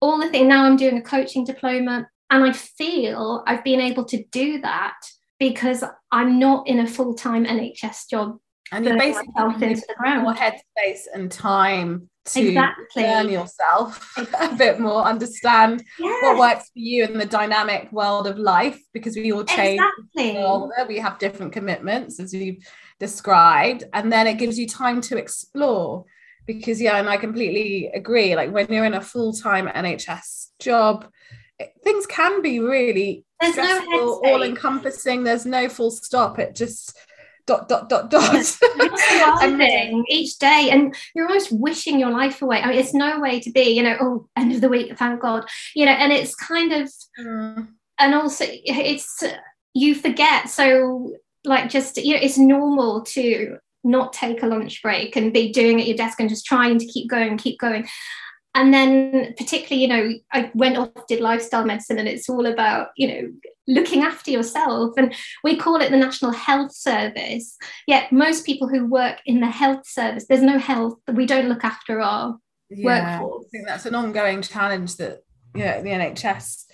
all 0.00 0.18
the 0.18 0.28
thing 0.28 0.48
now 0.48 0.64
i'm 0.64 0.76
doing 0.76 0.98
a 0.98 1.02
coaching 1.02 1.44
diploma 1.44 2.06
and 2.30 2.44
i 2.44 2.52
feel 2.52 3.42
i've 3.46 3.64
been 3.64 3.80
able 3.80 4.04
to 4.04 4.22
do 4.32 4.60
that 4.60 4.96
because 5.38 5.82
i'm 6.12 6.38
not 6.38 6.66
in 6.66 6.80
a 6.80 6.86
full-time 6.86 7.44
nhs 7.44 8.08
job. 8.10 8.38
And 8.72 8.84
you're 8.84 8.98
basically 8.98 9.28
into 9.66 9.84
the 9.86 9.94
ground. 9.96 10.24
more 10.24 10.34
headspace 10.34 11.02
and 11.14 11.30
time 11.30 12.08
to 12.26 12.48
exactly. 12.48 13.02
learn 13.02 13.28
yourself 13.28 14.16
a 14.40 14.54
bit 14.56 14.80
more, 14.80 15.02
understand 15.02 15.84
yes. 15.98 16.22
what 16.22 16.38
works 16.38 16.70
for 16.72 16.78
you 16.78 17.04
in 17.04 17.18
the 17.18 17.26
dynamic 17.26 17.90
world 17.92 18.26
of 18.26 18.38
life, 18.38 18.80
because 18.92 19.16
we 19.16 19.32
all 19.32 19.44
change. 19.44 19.80
Exactly. 19.80 20.42
Older, 20.42 20.86
we 20.88 20.98
have 20.98 21.18
different 21.18 21.52
commitments, 21.52 22.18
as 22.20 22.32
you've 22.32 22.64
described, 22.98 23.84
and 23.92 24.12
then 24.12 24.26
it 24.26 24.38
gives 24.38 24.58
you 24.58 24.66
time 24.66 25.00
to 25.02 25.18
explore. 25.18 26.04
Because 26.46 26.80
yeah, 26.80 26.98
and 26.98 27.08
I 27.08 27.16
completely 27.16 27.90
agree. 27.94 28.36
Like 28.36 28.52
when 28.52 28.66
you're 28.70 28.84
in 28.84 28.94
a 28.94 29.00
full 29.00 29.32
time 29.32 29.66
NHS 29.66 30.48
job, 30.58 31.06
things 31.82 32.06
can 32.06 32.42
be 32.42 32.60
really 32.60 33.24
There's 33.40 33.54
stressful, 33.54 33.90
no 33.90 34.20
all 34.24 34.42
encompassing. 34.42 35.24
There's 35.24 35.46
no 35.46 35.68
full 35.68 35.90
stop. 35.90 36.38
It 36.38 36.54
just 36.54 36.98
dot 37.46 37.68
dot 37.68 37.88
dot 37.88 38.10
dot. 38.10 38.34
And 39.42 40.04
each 40.08 40.38
day 40.38 40.68
and 40.70 40.94
you're 41.14 41.26
almost 41.26 41.52
wishing 41.52 41.98
your 41.98 42.10
life 42.10 42.42
away. 42.42 42.60
I 42.60 42.68
mean 42.68 42.78
it's 42.78 42.94
no 42.94 43.20
way 43.20 43.40
to 43.40 43.50
be 43.50 43.70
you 43.70 43.82
know 43.82 43.96
oh 44.00 44.28
end 44.36 44.52
of 44.52 44.60
the 44.60 44.68
week 44.68 44.96
thank 44.98 45.20
god 45.20 45.48
you 45.74 45.84
know 45.86 45.92
and 45.92 46.12
it's 46.12 46.34
kind 46.34 46.72
of 46.72 46.90
mm. 47.18 47.68
and 47.98 48.14
also 48.14 48.44
it's 48.48 49.22
you 49.74 49.94
forget. 49.94 50.48
So 50.48 51.12
like 51.44 51.68
just 51.68 51.96
you 51.96 52.14
know 52.14 52.20
it's 52.22 52.38
normal 52.38 53.02
to 53.02 53.58
not 53.82 54.14
take 54.14 54.42
a 54.42 54.46
lunch 54.46 54.80
break 54.82 55.14
and 55.14 55.32
be 55.32 55.52
doing 55.52 55.80
at 55.80 55.86
your 55.86 55.96
desk 55.96 56.18
and 56.18 56.28
just 56.28 56.46
trying 56.46 56.78
to 56.78 56.86
keep 56.86 57.10
going 57.10 57.36
keep 57.36 57.58
going. 57.58 57.86
And 58.56 58.72
then 58.72 59.34
particularly 59.36 59.82
you 59.82 59.88
know 59.88 60.12
i 60.32 60.48
went 60.54 60.76
off 60.76 60.90
did 61.08 61.18
lifestyle 61.18 61.64
medicine 61.64 61.98
and 61.98 62.06
it's 62.06 62.28
all 62.28 62.46
about 62.46 62.90
you 62.96 63.08
know 63.08 63.32
looking 63.66 64.02
after 64.02 64.30
yourself 64.30 64.94
and 64.96 65.14
we 65.42 65.56
call 65.56 65.80
it 65.80 65.90
the 65.90 65.96
national 65.96 66.32
health 66.32 66.74
service. 66.74 67.56
Yet 67.86 68.12
most 68.12 68.44
people 68.44 68.68
who 68.68 68.86
work 68.86 69.20
in 69.26 69.40
the 69.40 69.48
health 69.48 69.86
service 69.86 70.26
there's 70.28 70.42
no 70.42 70.58
health 70.58 70.98
that 71.06 71.16
we 71.16 71.26
don't 71.26 71.48
look 71.48 71.64
after 71.64 72.00
our 72.00 72.38
yeah, 72.70 73.20
workforce. 73.20 73.46
I 73.46 73.48
think 73.50 73.66
that's 73.66 73.86
an 73.86 73.94
ongoing 73.94 74.42
challenge 74.42 74.96
that 74.96 75.20
yeah 75.54 75.80
the 75.80 75.90
nhs 75.90 76.64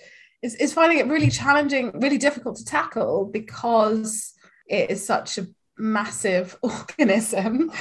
is, 0.41 0.55
is 0.55 0.73
finding 0.73 0.97
it 0.97 1.05
really 1.05 1.29
challenging 1.29 1.91
really 1.99 2.17
difficult 2.17 2.55
to 2.57 2.65
tackle 2.65 3.29
because 3.31 4.33
it 4.67 4.89
is 4.89 5.05
such 5.05 5.37
a 5.37 5.45
massive 5.77 6.57
organism, 6.61 7.71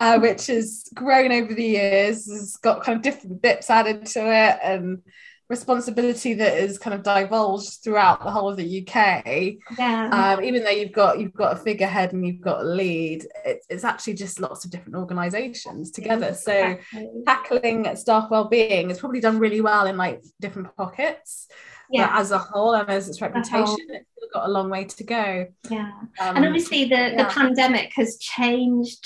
uh, 0.00 0.18
which 0.18 0.46
has 0.46 0.84
grown 0.94 1.30
over 1.30 1.54
the 1.54 1.64
years, 1.64 2.26
has 2.30 2.56
got 2.56 2.82
kind 2.82 2.96
of 2.96 3.02
different 3.02 3.40
bits 3.40 3.70
added 3.70 4.06
to 4.06 4.20
it 4.20 4.58
and 4.62 5.02
responsibility 5.50 6.32
that 6.32 6.56
is 6.56 6.78
kind 6.78 6.94
of 6.94 7.02
divulged 7.02 7.82
throughout 7.82 8.22
the 8.22 8.30
whole 8.30 8.48
of 8.48 8.56
the 8.56 8.86
UK. 8.86 9.56
Yeah. 9.76 10.36
Um, 10.38 10.44
even 10.44 10.62
though 10.62 10.70
you've 10.70 10.92
got 10.92 11.18
you've 11.18 11.34
got 11.34 11.52
a 11.52 11.56
figurehead 11.56 12.12
and 12.12 12.24
you've 12.24 12.40
got 12.40 12.60
a 12.60 12.64
lead, 12.64 13.26
it, 13.44 13.64
it's 13.68 13.82
actually 13.82 14.14
just 14.14 14.40
lots 14.40 14.64
of 14.64 14.70
different 14.70 14.94
organisations 14.94 15.90
together. 15.90 16.34
So 16.34 16.52
exactly. 16.52 17.22
tackling 17.26 17.96
staff 17.96 18.30
well-being 18.30 18.90
is 18.90 19.00
probably 19.00 19.20
done 19.20 19.40
really 19.40 19.60
well 19.60 19.86
in 19.86 19.96
like 19.96 20.22
different 20.40 20.74
pockets. 20.76 21.48
Yeah. 21.90 22.06
But 22.06 22.20
as 22.20 22.30
a 22.30 22.38
whole 22.38 22.74
and 22.74 22.88
as 22.88 23.08
its 23.08 23.20
reputation, 23.20 23.76
it's 23.88 24.08
still 24.16 24.28
got 24.32 24.48
a 24.48 24.52
long 24.52 24.70
way 24.70 24.84
to 24.84 25.04
go. 25.04 25.46
Yeah. 25.68 25.90
Um, 26.20 26.36
and 26.36 26.46
obviously 26.46 26.84
the, 26.84 26.94
yeah. 26.94 27.16
the 27.16 27.24
pandemic 27.24 27.92
has 27.96 28.16
changed 28.18 29.04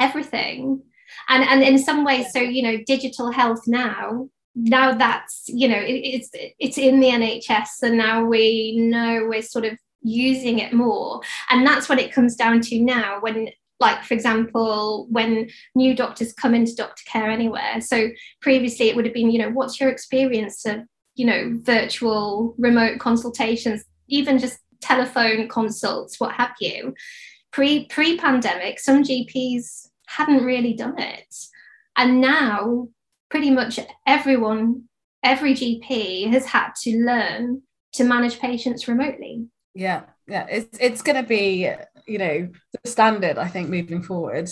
everything. 0.00 0.82
And 1.28 1.44
and 1.44 1.62
in 1.62 1.78
some 1.78 2.04
ways, 2.04 2.32
so 2.32 2.40
you 2.40 2.62
know, 2.62 2.78
digital 2.86 3.30
health 3.30 3.64
now 3.66 4.30
now 4.54 4.94
that's 4.94 5.44
you 5.48 5.68
know 5.68 5.78
it, 5.78 5.92
it's 5.92 6.30
it's 6.32 6.78
in 6.78 7.00
the 7.00 7.08
NHS 7.08 7.82
and 7.82 7.98
now 7.98 8.24
we 8.24 8.76
know 8.78 9.26
we're 9.28 9.42
sort 9.42 9.64
of 9.64 9.76
using 10.04 10.60
it 10.60 10.72
more. 10.72 11.20
And 11.50 11.66
that's 11.66 11.88
what 11.88 11.98
it 11.98 12.12
comes 12.12 12.36
down 12.36 12.60
to 12.62 12.78
now 12.78 13.20
when 13.20 13.48
like 13.80 14.04
for 14.04 14.14
example 14.14 15.08
when 15.10 15.50
new 15.74 15.96
doctors 15.96 16.32
come 16.32 16.54
into 16.54 16.76
doctor 16.76 17.02
care 17.10 17.30
anywhere. 17.30 17.80
So 17.80 18.10
previously 18.40 18.88
it 18.88 18.96
would 18.96 19.06
have 19.06 19.14
been 19.14 19.30
you 19.30 19.40
know 19.40 19.50
what's 19.50 19.80
your 19.80 19.90
experience 19.90 20.64
of 20.66 20.80
you 21.16 21.26
know 21.26 21.58
virtual 21.62 22.54
remote 22.58 23.00
consultations 23.00 23.84
even 24.08 24.38
just 24.38 24.58
telephone 24.80 25.48
consults 25.48 26.20
what 26.20 26.34
have 26.34 26.52
you. 26.60 26.94
Pre 27.50 27.86
pre 27.86 28.16
pandemic 28.18 28.78
some 28.78 29.02
gps 29.02 29.88
hadn't 30.06 30.44
really 30.44 30.74
done 30.74 30.98
it. 30.98 31.34
And 31.96 32.20
now 32.20 32.88
pretty 33.30 33.50
much 33.50 33.78
everyone, 34.06 34.84
every 35.22 35.54
GP 35.54 36.30
has 36.32 36.46
had 36.46 36.72
to 36.82 36.98
learn 36.98 37.62
to 37.94 38.04
manage 38.04 38.38
patients 38.38 38.88
remotely. 38.88 39.46
Yeah, 39.74 40.02
yeah, 40.26 40.46
it's 40.48 40.78
it's 40.80 41.02
going 41.02 41.20
to 41.20 41.28
be 41.28 41.70
you 42.06 42.18
know 42.18 42.48
the 42.72 42.90
standard 42.90 43.38
I 43.38 43.48
think 43.48 43.68
moving 43.68 44.02
forward, 44.02 44.48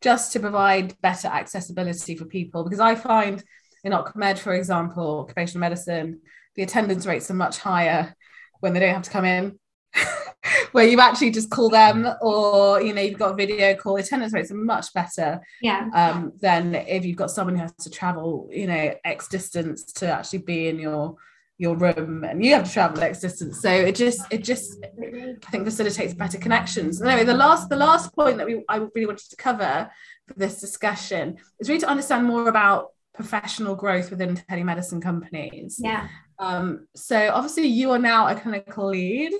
just 0.00 0.32
to 0.32 0.40
provide 0.40 1.00
better 1.00 1.28
accessibility 1.28 2.16
for 2.16 2.26
people. 2.26 2.64
Because 2.64 2.80
I 2.80 2.94
find 2.94 3.42
in 3.84 3.92
OcMed, 3.92 4.38
for 4.38 4.54
example, 4.54 5.20
occupational 5.20 5.60
medicine, 5.60 6.20
the 6.56 6.62
attendance 6.62 7.06
rates 7.06 7.30
are 7.30 7.34
much 7.34 7.58
higher 7.58 8.14
when 8.60 8.72
they 8.72 8.80
don't 8.80 8.94
have 8.94 9.02
to 9.02 9.10
come 9.10 9.24
in 9.24 9.58
where 10.72 10.86
you 10.86 11.00
actually 11.00 11.30
just 11.30 11.50
call 11.50 11.68
them 11.68 12.06
or 12.20 12.80
you 12.82 12.92
know 12.92 13.02
you've 13.02 13.18
got 13.18 13.32
a 13.32 13.34
video 13.34 13.74
call. 13.74 13.96
Attendance 13.96 14.32
rates 14.32 14.50
are 14.50 14.56
much 14.56 14.92
better 14.92 15.40
yeah. 15.62 15.88
um, 15.94 16.32
than 16.40 16.74
if 16.74 17.04
you've 17.04 17.16
got 17.16 17.30
someone 17.30 17.56
who 17.56 17.62
has 17.62 17.74
to 17.76 17.90
travel 17.90 18.48
you 18.52 18.66
know 18.66 18.94
x 19.04 19.28
distance 19.28 19.84
to 19.84 20.06
actually 20.08 20.40
be 20.40 20.68
in 20.68 20.78
your 20.78 21.16
your 21.58 21.74
room 21.74 22.22
and 22.22 22.44
you 22.44 22.52
have 22.52 22.66
to 22.66 22.72
travel 22.72 23.02
x 23.02 23.20
distance. 23.20 23.60
So 23.60 23.70
it 23.70 23.94
just 23.94 24.20
it 24.30 24.44
just 24.44 24.84
i 24.84 25.50
think 25.50 25.64
facilitates 25.64 26.14
better 26.14 26.38
connections. 26.38 27.00
Anyway 27.00 27.24
the 27.24 27.34
last 27.34 27.68
the 27.68 27.76
last 27.76 28.14
point 28.14 28.36
that 28.38 28.46
we 28.46 28.62
i 28.68 28.76
really 28.76 29.06
wanted 29.06 29.30
to 29.30 29.36
cover 29.36 29.90
for 30.26 30.34
this 30.34 30.60
discussion 30.60 31.38
is 31.58 31.68
really 31.68 31.80
to 31.80 31.88
understand 31.88 32.26
more 32.26 32.48
about 32.48 32.88
professional 33.14 33.74
growth 33.74 34.10
within 34.10 34.36
telemedicine 34.36 35.00
companies. 35.00 35.80
Yeah 35.82 36.08
um, 36.38 36.86
so 36.94 37.30
obviously 37.32 37.66
you 37.66 37.90
are 37.92 37.98
now 37.98 38.28
a 38.28 38.34
clinical 38.34 38.88
lead. 38.88 39.32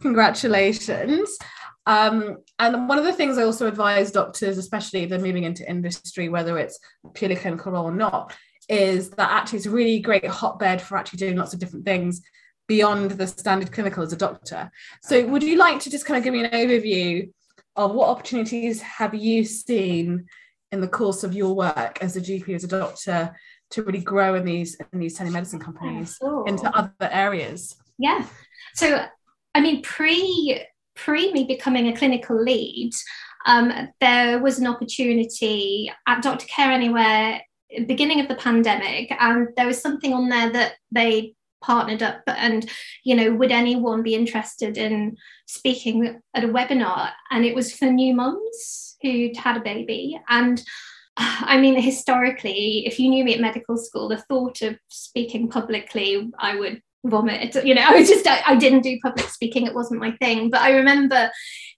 Congratulations. 0.00 1.36
Um, 1.86 2.38
and 2.58 2.88
one 2.88 2.98
of 2.98 3.04
the 3.04 3.12
things 3.12 3.38
I 3.38 3.44
also 3.44 3.66
advise 3.66 4.12
doctors, 4.12 4.58
especially 4.58 5.04
if 5.04 5.10
they're 5.10 5.18
moving 5.18 5.44
into 5.44 5.68
industry, 5.68 6.28
whether 6.28 6.58
it's 6.58 6.78
purely 7.14 7.36
clinical 7.36 7.76
or 7.76 7.90
not, 7.90 8.34
is 8.68 9.10
that 9.10 9.30
actually 9.30 9.58
it's 9.58 9.66
a 9.66 9.70
really 9.70 9.98
great 9.98 10.26
hotbed 10.26 10.82
for 10.82 10.98
actually 10.98 11.18
doing 11.18 11.36
lots 11.36 11.54
of 11.54 11.60
different 11.60 11.86
things 11.86 12.20
beyond 12.66 13.12
the 13.12 13.26
standard 13.26 13.72
clinical 13.72 14.02
as 14.02 14.12
a 14.12 14.16
doctor. 14.16 14.70
So 15.02 15.26
would 15.26 15.42
you 15.42 15.56
like 15.56 15.80
to 15.80 15.90
just 15.90 16.04
kind 16.04 16.18
of 16.18 16.24
give 16.24 16.34
me 16.34 16.44
an 16.44 16.50
overview 16.50 17.30
of 17.76 17.92
what 17.92 18.10
opportunities 18.10 18.82
have 18.82 19.14
you 19.14 19.44
seen 19.44 20.26
in 20.70 20.80
the 20.80 20.88
course 20.88 21.24
of 21.24 21.34
your 21.34 21.54
work 21.54 21.98
as 22.02 22.16
a 22.16 22.20
GP, 22.20 22.54
as 22.54 22.64
a 22.64 22.68
doctor, 22.68 23.34
to 23.70 23.82
really 23.82 24.00
grow 24.00 24.34
in 24.34 24.44
these 24.44 24.76
in 24.92 24.98
these 24.98 25.18
telemedicine 25.18 25.60
companies 25.60 26.16
sure. 26.20 26.46
into 26.46 26.68
other 26.76 26.92
areas. 27.00 27.76
Yeah. 27.98 28.24
So 28.74 29.04
i 29.54 29.60
mean 29.60 29.82
pre 29.82 30.62
pre 30.94 31.32
me 31.32 31.44
becoming 31.44 31.88
a 31.88 31.96
clinical 31.96 32.40
lead 32.40 32.92
um, 33.46 33.72
there 34.00 34.40
was 34.40 34.58
an 34.58 34.66
opportunity 34.66 35.90
at 36.06 36.22
dr 36.22 36.46
care 36.46 36.70
anywhere 36.70 37.40
beginning 37.86 38.20
of 38.20 38.28
the 38.28 38.34
pandemic 38.34 39.10
and 39.18 39.48
there 39.56 39.66
was 39.66 39.80
something 39.80 40.12
on 40.12 40.28
there 40.28 40.52
that 40.52 40.74
they 40.92 41.34
partnered 41.60 42.02
up 42.02 42.20
and 42.26 42.70
you 43.04 43.16
know 43.16 43.34
would 43.34 43.50
anyone 43.50 44.02
be 44.02 44.14
interested 44.14 44.76
in 44.76 45.16
speaking 45.48 46.20
at 46.34 46.44
a 46.44 46.48
webinar? 46.48 47.10
And 47.30 47.44
it 47.44 47.54
was 47.54 47.74
for 47.74 47.86
new 47.86 48.14
mums 48.14 48.96
who'd 49.02 49.36
had 49.36 49.56
a 49.56 49.60
baby 49.60 50.20
and 50.28 50.62
I 51.18 51.58
mean, 51.60 51.80
historically, 51.80 52.86
if 52.86 53.00
you 53.00 53.08
knew 53.08 53.24
me 53.24 53.34
at 53.34 53.40
medical 53.40 53.76
school, 53.76 54.08
the 54.08 54.18
thought 54.18 54.62
of 54.62 54.78
speaking 54.88 55.48
publicly, 55.48 56.30
I 56.38 56.56
would 56.56 56.80
vomit. 57.04 57.54
You 57.64 57.74
know, 57.74 57.82
I 57.86 57.98
was 57.98 58.08
just, 58.08 58.26
I, 58.26 58.42
I, 58.46 58.56
didn't 58.56 58.82
do 58.82 58.98
public 59.02 59.28
speaking, 59.28 59.66
it 59.66 59.74
wasn't 59.74 60.00
my 60.00 60.12
thing. 60.12 60.50
But 60.50 60.60
I 60.60 60.76
remember 60.76 61.30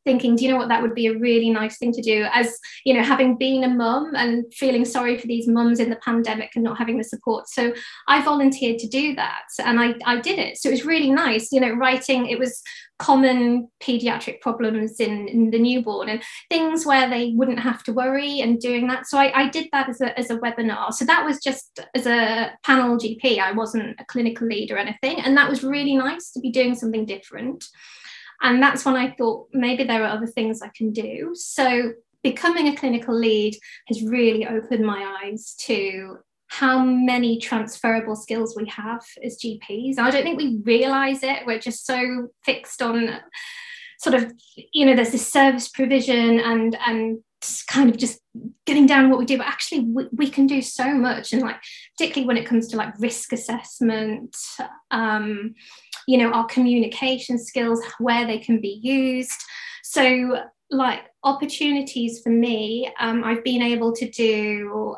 thinking, 0.05 0.37
do 0.37 0.45
you 0.45 0.51
know 0.51 0.57
what, 0.57 0.69
that 0.69 0.83
would 0.83 0.95
be 0.95 1.07
a 1.07 1.19
really 1.19 1.51
nice 1.51 1.79
thing 1.79 1.93
to 1.93 2.03
do. 2.03 2.27
As 2.33 2.59
you 2.85 2.95
know, 2.95 3.03
having 3.03 3.37
been 3.37 3.65
a 3.65 3.69
mum 3.69 4.13
and 4.17 4.45
feeling 4.55 4.85
sorry 4.85 5.19
for 5.19 5.27
these 5.27 5.47
mums 5.47 5.81
in 5.81 5.91
the 5.91 5.97
pandemic 5.97 6.51
and 6.55 6.65
not 6.65 6.79
having 6.79 6.99
the 6.99 7.05
support. 7.05 7.49
So 7.49 7.73
I 8.09 8.23
volunteered 8.23 8.79
to 8.81 8.89
do 8.89 9.15
that 9.17 9.45
and 9.65 9.81
I, 9.81 9.95
I 10.05 10.21
did 10.21 10.39
it. 10.39 10.57
So 10.59 10.69
it 10.69 10.73
was 10.73 10.87
really 10.87 11.11
nice, 11.11 11.53
you 11.53 11.61
know, 11.61 11.73
writing, 11.73 12.27
it 12.27 12.39
was 12.39 12.63
common 13.01 13.67
pediatric 13.83 14.41
problems 14.43 15.01
in, 15.01 15.27
in 15.27 15.51
the 15.51 15.59
newborn 15.59 16.09
and 16.09 16.23
things 16.51 16.85
where 16.85 17.09
they 17.09 17.33
wouldn't 17.35 17.59
have 17.59 17.83
to 17.83 17.93
worry 17.93 18.41
and 18.41 18.61
doing 18.61 18.87
that. 18.89 19.07
So 19.07 19.19
I, 19.19 19.45
I 19.45 19.49
did 19.49 19.69
that 19.73 19.89
as 19.89 20.01
a, 20.01 20.17
as 20.19 20.31
a 20.31 20.39
webinar. 20.39 20.93
So 20.93 21.07
that 21.07 21.25
was 21.25 21.41
just 21.43 21.81
as 21.95 22.07
a 22.07 22.53
panel 22.63 22.99
GP. 22.99 23.39
I 23.39 23.53
wasn't 23.53 23.99
a 23.99 24.05
clinical 24.05 24.47
lead 24.47 24.71
or 24.71 24.77
anything. 24.77 25.19
And 25.21 25.37
that 25.37 25.49
was 25.49 25.65
really 25.65 25.97
nice 25.97 26.31
to 26.33 26.41
be 26.41 26.51
doing 26.51 26.75
something 26.75 27.07
different. 27.07 27.65
And 28.43 28.63
that's 28.63 28.85
when 28.85 28.97
I 28.97 29.13
thought 29.13 29.49
maybe 29.53 29.85
there 29.85 30.03
are 30.03 30.17
other 30.17 30.27
things 30.27 30.63
I 30.63 30.71
can 30.75 30.93
do. 30.93 31.31
So 31.35 31.93
becoming 32.23 32.69
a 32.69 32.77
clinical 32.77 33.15
lead 33.15 33.57
has 33.89 34.03
really 34.03 34.47
opened 34.47 34.85
my 34.85 35.19
eyes 35.23 35.55
to 35.67 36.19
how 36.49 36.85
many 36.85 37.39
transferable 37.39 38.17
skills 38.17 38.57
we 38.57 38.69
have 38.69 39.05
as 39.23 39.39
GPs. 39.39 39.99
I 39.99 40.11
don't 40.11 40.25
think 40.25 40.37
we 40.37 40.61
realize 40.65 41.23
it. 41.23 41.47
We're 41.47 41.61
just 41.61 41.87
so 41.87 42.29
fixed 42.45 42.83
on 42.83 43.21
sort 44.01 44.17
of, 44.17 44.33
you 44.73 44.85
know, 44.85 44.97
there's 44.97 45.13
this 45.13 45.31
service 45.31 45.69
provision 45.69 46.41
and 46.41 46.77
and 46.87 47.19
kind 47.69 47.89
of 47.89 47.97
just 47.97 48.21
getting 48.67 48.87
down 48.87 49.09
what 49.09 49.19
we 49.19 49.25
do 49.25 49.39
but 49.39 49.47
actually 49.47 49.81
we, 49.81 50.07
we 50.13 50.31
can 50.31 50.47
do 50.47 50.61
so 50.61 50.93
much 50.95 51.33
and 51.33 51.43
like 51.43 51.57
particularly 51.97 52.27
when 52.27 52.37
it 52.37 52.47
comes 52.47 52.69
to 52.69 52.77
like 52.77 52.93
risk 52.99 53.33
assessment 53.33 54.37
um 54.91 55.55
you 56.07 56.19
know 56.19 56.31
our 56.33 56.47
communication 56.47 57.39
skills 57.39 57.81
where 57.99 58.27
they 58.27 58.39
can 58.39 58.61
be 58.61 58.81
used 58.83 59.41
so 59.83 60.39
like 60.71 61.01
opportunities 61.25 62.21
for 62.23 62.31
me 62.31 62.93
um, 63.01 63.25
i've 63.25 63.43
been 63.43 63.63
able 63.63 63.93
to 63.93 64.09
do 64.11 64.95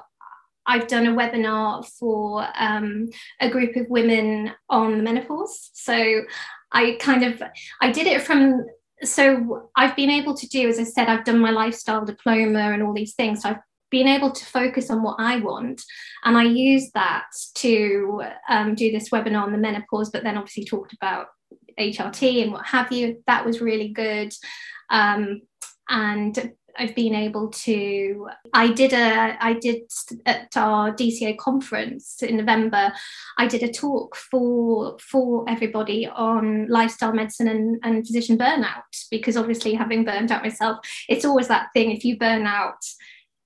I've 0.64 0.86
done 0.86 1.06
a 1.06 1.12
webinar 1.12 1.84
for 1.98 2.46
um, 2.56 3.08
a 3.40 3.50
group 3.50 3.74
of 3.74 3.88
women 3.88 4.52
on 4.70 4.96
the 4.96 5.02
menopause. 5.02 5.70
So 5.72 6.22
I 6.70 6.96
kind 7.00 7.24
of 7.24 7.42
I 7.80 7.90
did 7.90 8.06
it 8.06 8.22
from 8.22 8.64
so 9.04 9.70
I've 9.76 9.96
been 9.96 10.10
able 10.10 10.34
to 10.34 10.48
do, 10.48 10.68
as 10.68 10.78
I 10.78 10.84
said, 10.84 11.08
I've 11.08 11.24
done 11.24 11.38
my 11.38 11.50
lifestyle 11.50 12.04
diploma 12.04 12.72
and 12.72 12.82
all 12.82 12.92
these 12.92 13.14
things. 13.14 13.42
So 13.42 13.50
I've 13.50 13.60
been 13.90 14.08
able 14.08 14.30
to 14.30 14.44
focus 14.44 14.90
on 14.90 15.02
what 15.02 15.16
I 15.18 15.36
want, 15.36 15.82
and 16.24 16.36
I 16.36 16.44
used 16.44 16.92
that 16.94 17.26
to 17.56 18.22
um, 18.48 18.74
do 18.74 18.90
this 18.90 19.10
webinar 19.10 19.42
on 19.42 19.52
the 19.52 19.58
menopause. 19.58 20.10
But 20.10 20.22
then 20.22 20.36
obviously 20.36 20.64
talked 20.64 20.92
about 20.92 21.26
HRT 21.78 22.42
and 22.42 22.52
what 22.52 22.66
have 22.66 22.92
you. 22.92 23.22
That 23.26 23.44
was 23.44 23.60
really 23.60 23.88
good. 23.88 24.32
Um, 24.90 25.42
and 25.88 26.52
I've 26.78 26.94
been 26.94 27.14
able 27.14 27.48
to. 27.50 28.28
I 28.52 28.72
did 28.72 28.92
a. 28.92 29.36
I 29.40 29.54
did 29.54 29.82
at 30.26 30.56
our 30.56 30.92
DCA 30.92 31.36
conference 31.38 32.22
in 32.22 32.36
November. 32.36 32.92
I 33.38 33.46
did 33.46 33.62
a 33.62 33.72
talk 33.72 34.16
for 34.16 34.96
for 34.98 35.44
everybody 35.48 36.06
on 36.06 36.68
lifestyle 36.68 37.12
medicine 37.12 37.48
and, 37.48 37.78
and 37.82 38.06
physician 38.06 38.38
burnout 38.38 38.82
because 39.10 39.36
obviously 39.36 39.74
having 39.74 40.04
burned 40.04 40.32
out 40.32 40.42
myself, 40.42 40.78
it's 41.08 41.24
always 41.24 41.48
that 41.48 41.68
thing. 41.74 41.90
If 41.90 42.04
you 42.04 42.18
burn 42.18 42.46
out, 42.46 42.84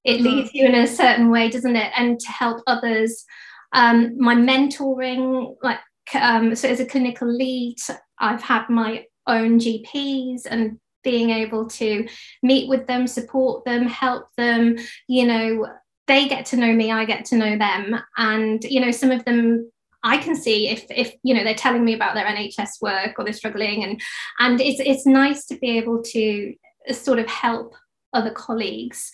it 0.04 0.14
mm-hmm. 0.14 0.24
leaves 0.24 0.50
you 0.54 0.66
in 0.66 0.74
a 0.74 0.86
certain 0.86 1.30
way, 1.30 1.50
doesn't 1.50 1.76
it? 1.76 1.92
And 1.96 2.18
to 2.20 2.28
help 2.28 2.62
others, 2.66 3.24
um, 3.72 4.16
my 4.18 4.34
mentoring, 4.34 5.56
like 5.62 5.80
um, 6.14 6.54
so 6.54 6.68
as 6.68 6.80
a 6.80 6.86
clinical 6.86 7.28
lead, 7.28 7.76
I've 8.18 8.42
had 8.42 8.68
my 8.68 9.04
own 9.26 9.58
GPs 9.58 10.42
and 10.48 10.78
being 11.06 11.30
able 11.30 11.68
to 11.68 12.06
meet 12.42 12.68
with 12.68 12.86
them, 12.88 13.06
support 13.06 13.64
them, 13.64 13.86
help 13.86 14.26
them, 14.36 14.76
you 15.06 15.24
know, 15.24 15.68
they 16.08 16.26
get 16.26 16.46
to 16.46 16.56
know 16.56 16.72
me, 16.72 16.90
I 16.90 17.04
get 17.04 17.24
to 17.26 17.36
know 17.36 17.56
them. 17.56 17.96
And, 18.16 18.62
you 18.64 18.80
know, 18.80 18.90
some 18.90 19.12
of 19.12 19.24
them 19.24 19.70
I 20.02 20.18
can 20.18 20.36
see 20.36 20.68
if 20.68 20.84
if 20.90 21.14
you 21.24 21.34
know 21.34 21.42
they're 21.42 21.54
telling 21.54 21.84
me 21.84 21.94
about 21.94 22.14
their 22.14 22.26
NHS 22.26 22.80
work 22.80 23.14
or 23.18 23.24
they're 23.24 23.32
struggling. 23.32 23.82
And 23.82 24.00
and 24.38 24.60
it's 24.60 24.80
it's 24.80 25.04
nice 25.04 25.46
to 25.46 25.58
be 25.58 25.78
able 25.78 26.00
to 26.14 26.54
sort 26.92 27.18
of 27.18 27.26
help 27.26 27.74
other 28.12 28.30
colleagues. 28.30 29.10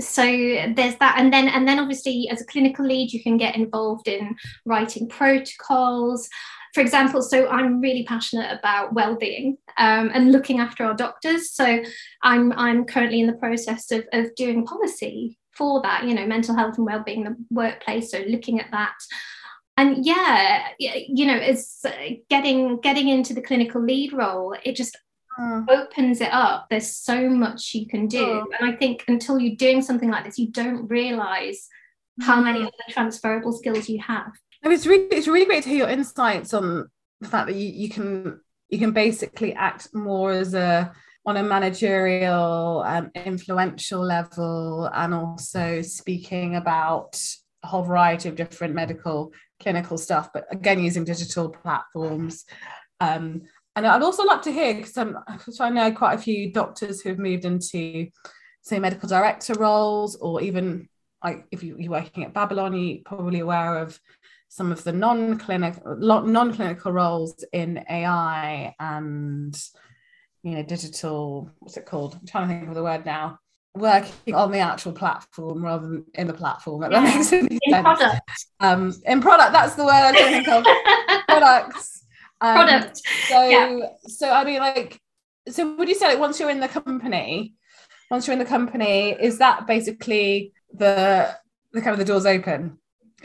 So 0.00 0.22
there's 0.22 0.96
that. 0.96 1.14
And 1.18 1.32
then 1.32 1.48
and 1.48 1.66
then 1.66 1.78
obviously 1.78 2.28
as 2.30 2.42
a 2.42 2.46
clinical 2.46 2.84
lead 2.84 3.12
you 3.12 3.22
can 3.22 3.38
get 3.38 3.56
involved 3.56 4.06
in 4.06 4.36
writing 4.66 5.08
protocols 5.08 6.28
for 6.72 6.80
example, 6.80 7.20
so 7.20 7.48
I'm 7.48 7.80
really 7.80 8.04
passionate 8.04 8.58
about 8.58 8.94
well-being 8.94 9.58
um, 9.76 10.10
and 10.14 10.32
looking 10.32 10.58
after 10.58 10.84
our 10.84 10.94
doctors. 10.94 11.52
So 11.52 11.82
I'm 12.22 12.52
I'm 12.52 12.84
currently 12.86 13.20
in 13.20 13.26
the 13.26 13.34
process 13.34 13.90
of, 13.90 14.04
of 14.12 14.34
doing 14.34 14.64
policy 14.64 15.38
for 15.54 15.82
that, 15.82 16.04
you 16.04 16.14
know, 16.14 16.26
mental 16.26 16.56
health 16.56 16.78
and 16.78 16.86
well-being 16.86 17.26
in 17.26 17.32
the 17.32 17.36
workplace. 17.50 18.10
So 18.10 18.18
looking 18.26 18.58
at 18.58 18.70
that. 18.70 18.94
And 19.76 20.04
yeah, 20.04 20.68
you 20.78 21.26
know, 21.26 21.36
it's 21.36 21.84
getting 22.30 22.80
getting 22.80 23.08
into 23.08 23.34
the 23.34 23.42
clinical 23.42 23.82
lead 23.82 24.12
role, 24.12 24.54
it 24.64 24.76
just 24.76 24.96
mm. 25.38 25.68
opens 25.68 26.20
it 26.20 26.32
up. 26.32 26.66
There's 26.70 26.94
so 26.96 27.28
much 27.28 27.74
you 27.74 27.86
can 27.86 28.06
do. 28.06 28.24
Mm. 28.24 28.44
And 28.58 28.72
I 28.72 28.76
think 28.76 29.04
until 29.08 29.38
you're 29.38 29.56
doing 29.56 29.82
something 29.82 30.10
like 30.10 30.24
this, 30.24 30.38
you 30.38 30.50
don't 30.50 30.88
realize 30.88 31.68
how 32.20 32.40
many 32.40 32.60
mm. 32.60 32.66
other 32.66 32.90
transferable 32.90 33.52
skills 33.52 33.88
you 33.88 34.00
have. 34.00 34.32
It's 34.64 34.86
really 34.86 35.06
it's 35.06 35.28
really 35.28 35.46
great 35.46 35.64
to 35.64 35.68
hear 35.68 35.78
your 35.78 35.88
insights 35.88 36.54
on 36.54 36.88
the 37.20 37.28
fact 37.28 37.48
that 37.48 37.56
you, 37.56 37.68
you 37.68 37.88
can 37.88 38.40
you 38.68 38.78
can 38.78 38.92
basically 38.92 39.52
act 39.54 39.88
more 39.92 40.32
as 40.32 40.54
a 40.54 40.92
on 41.24 41.36
a 41.36 41.42
managerial 41.42 42.82
um, 42.86 43.10
influential 43.14 44.00
level 44.00 44.90
and 44.92 45.14
also 45.14 45.82
speaking 45.82 46.56
about 46.56 47.20
a 47.62 47.66
whole 47.68 47.82
variety 47.82 48.28
of 48.28 48.34
different 48.34 48.74
medical 48.74 49.32
clinical 49.60 49.96
stuff 49.96 50.30
but 50.34 50.46
again 50.50 50.82
using 50.82 51.04
digital 51.04 51.48
platforms. 51.48 52.44
Um, 53.00 53.42
and 53.74 53.86
i'd 53.86 54.02
also 54.02 54.24
like 54.24 54.42
to 54.42 54.52
hear 54.52 54.74
because 54.74 55.60
i 55.60 55.70
know 55.70 55.92
quite 55.92 56.14
a 56.14 56.22
few 56.22 56.52
doctors 56.52 57.00
who've 57.00 57.18
moved 57.18 57.44
into 57.44 58.06
say 58.62 58.78
medical 58.78 59.08
director 59.08 59.54
roles 59.54 60.16
or 60.16 60.42
even 60.42 60.88
like 61.24 61.46
if 61.50 61.62
you, 61.62 61.76
you're 61.78 61.90
working 61.90 62.24
at 62.24 62.34
babylon 62.34 62.74
you're 62.74 62.98
probably 63.04 63.40
aware 63.40 63.78
of 63.78 63.98
some 64.52 64.70
of 64.70 64.84
the 64.84 64.92
non-clinical 64.92 65.96
non-clinical 65.96 66.92
roles 66.92 67.42
in 67.54 67.82
AI 67.88 68.74
and 68.78 69.58
you 70.42 70.56
know 70.56 70.62
digital 70.62 71.50
what's 71.60 71.78
it 71.78 71.86
called? 71.86 72.18
I'm 72.20 72.26
trying 72.26 72.48
to 72.48 72.54
think 72.54 72.68
of 72.68 72.74
the 72.74 72.82
word 72.82 73.06
now. 73.06 73.38
Working 73.74 74.34
on 74.34 74.52
the 74.52 74.58
actual 74.58 74.92
platform 74.92 75.64
rather 75.64 75.88
than 75.88 76.04
in 76.12 76.26
the 76.26 76.34
platform 76.34 76.82
yeah. 76.82 77.00
makes 77.00 77.32
any 77.32 77.58
in 77.62 77.72
sense. 77.72 77.82
product. 77.82 78.46
Um, 78.60 78.94
in 79.06 79.22
product 79.22 79.52
that's 79.54 79.74
the 79.74 79.86
word 79.86 80.12
trying 80.12 80.44
to 80.44 80.44
think 80.44 80.48
of. 80.48 80.64
Products. 81.28 82.04
Um, 82.42 82.54
product. 82.54 83.00
so 83.28 83.48
yeah. 83.48 83.86
so 84.06 84.30
I 84.30 84.44
mean 84.44 84.58
like 84.58 85.00
so 85.48 85.74
would 85.76 85.88
you 85.88 85.94
say 85.94 86.08
like 86.08 86.18
once 86.18 86.38
you're 86.38 86.50
in 86.50 86.60
the 86.60 86.68
company 86.68 87.54
once 88.10 88.26
you're 88.26 88.34
in 88.34 88.38
the 88.38 88.44
company 88.44 89.12
is 89.12 89.38
that 89.38 89.66
basically 89.66 90.52
the 90.74 91.34
the 91.72 91.80
kind 91.80 91.94
of 91.94 91.98
the 91.98 92.04
doors 92.04 92.26
open 92.26 92.76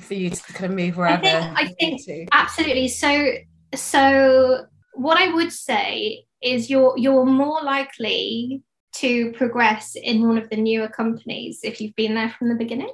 for 0.02 0.14
you 0.14 0.30
to 0.30 0.54
kind 0.54 0.72
of 0.72 0.78
move 0.78 0.98
wherever 0.98 1.26
I 1.26 1.68
think, 1.80 2.02
I 2.02 2.02
think 2.06 2.30
absolutely. 2.32 2.88
So 2.88 3.34
so 3.76 4.66
what 4.94 5.18
I 5.18 5.34
would 5.34 5.52
say 5.52 6.26
is 6.42 6.70
you're 6.70 6.98
you're 6.98 7.26
more 7.26 7.62
likely 7.62 8.64
to 8.96 9.32
progress 9.34 9.96
in 9.96 10.28
one 10.28 10.38
of 10.38 10.50
the 10.50 10.58
newer 10.58 10.88
companies 10.88 11.60
if 11.64 11.80
you've 11.80 11.96
been 11.96 12.16
there 12.16 12.30
from 12.38 12.50
the 12.50 12.56
beginning. 12.56 12.92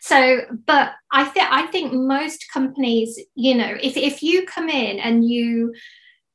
So 0.00 0.40
but 0.66 0.92
I 1.12 1.24
think 1.24 1.46
I 1.50 1.66
think 1.66 1.92
most 1.92 2.46
companies 2.52 3.18
you 3.34 3.54
know 3.54 3.76
if 3.80 3.96
if 3.96 4.22
you 4.22 4.46
come 4.46 4.68
in 4.68 4.98
and 4.98 5.28
you 5.28 5.74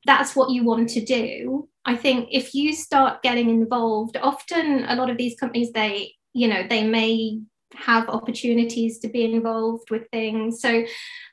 that's 0.06 0.36
what 0.36 0.52
you 0.52 0.64
want 0.64 0.90
to 0.90 1.04
do 1.04 1.68
I 1.86 1.96
think 1.96 2.30
if 2.32 2.54
you 2.54 2.74
start 2.74 3.22
getting 3.24 3.50
involved 3.50 4.18
often 4.18 4.86
a 4.86 4.96
lot 4.96 5.10
of 5.10 5.18
these 5.18 5.38
companies 5.38 5.72
they 5.72 6.14
you 6.34 6.48
know 6.48 6.66
they 6.70 6.84
may 6.88 7.40
have 7.76 8.10
opportunities 8.10 9.00
to 9.00 9.10
be 9.10 9.26
involved 9.26 9.90
with 9.92 10.10
things. 10.12 10.62
So, 10.62 10.86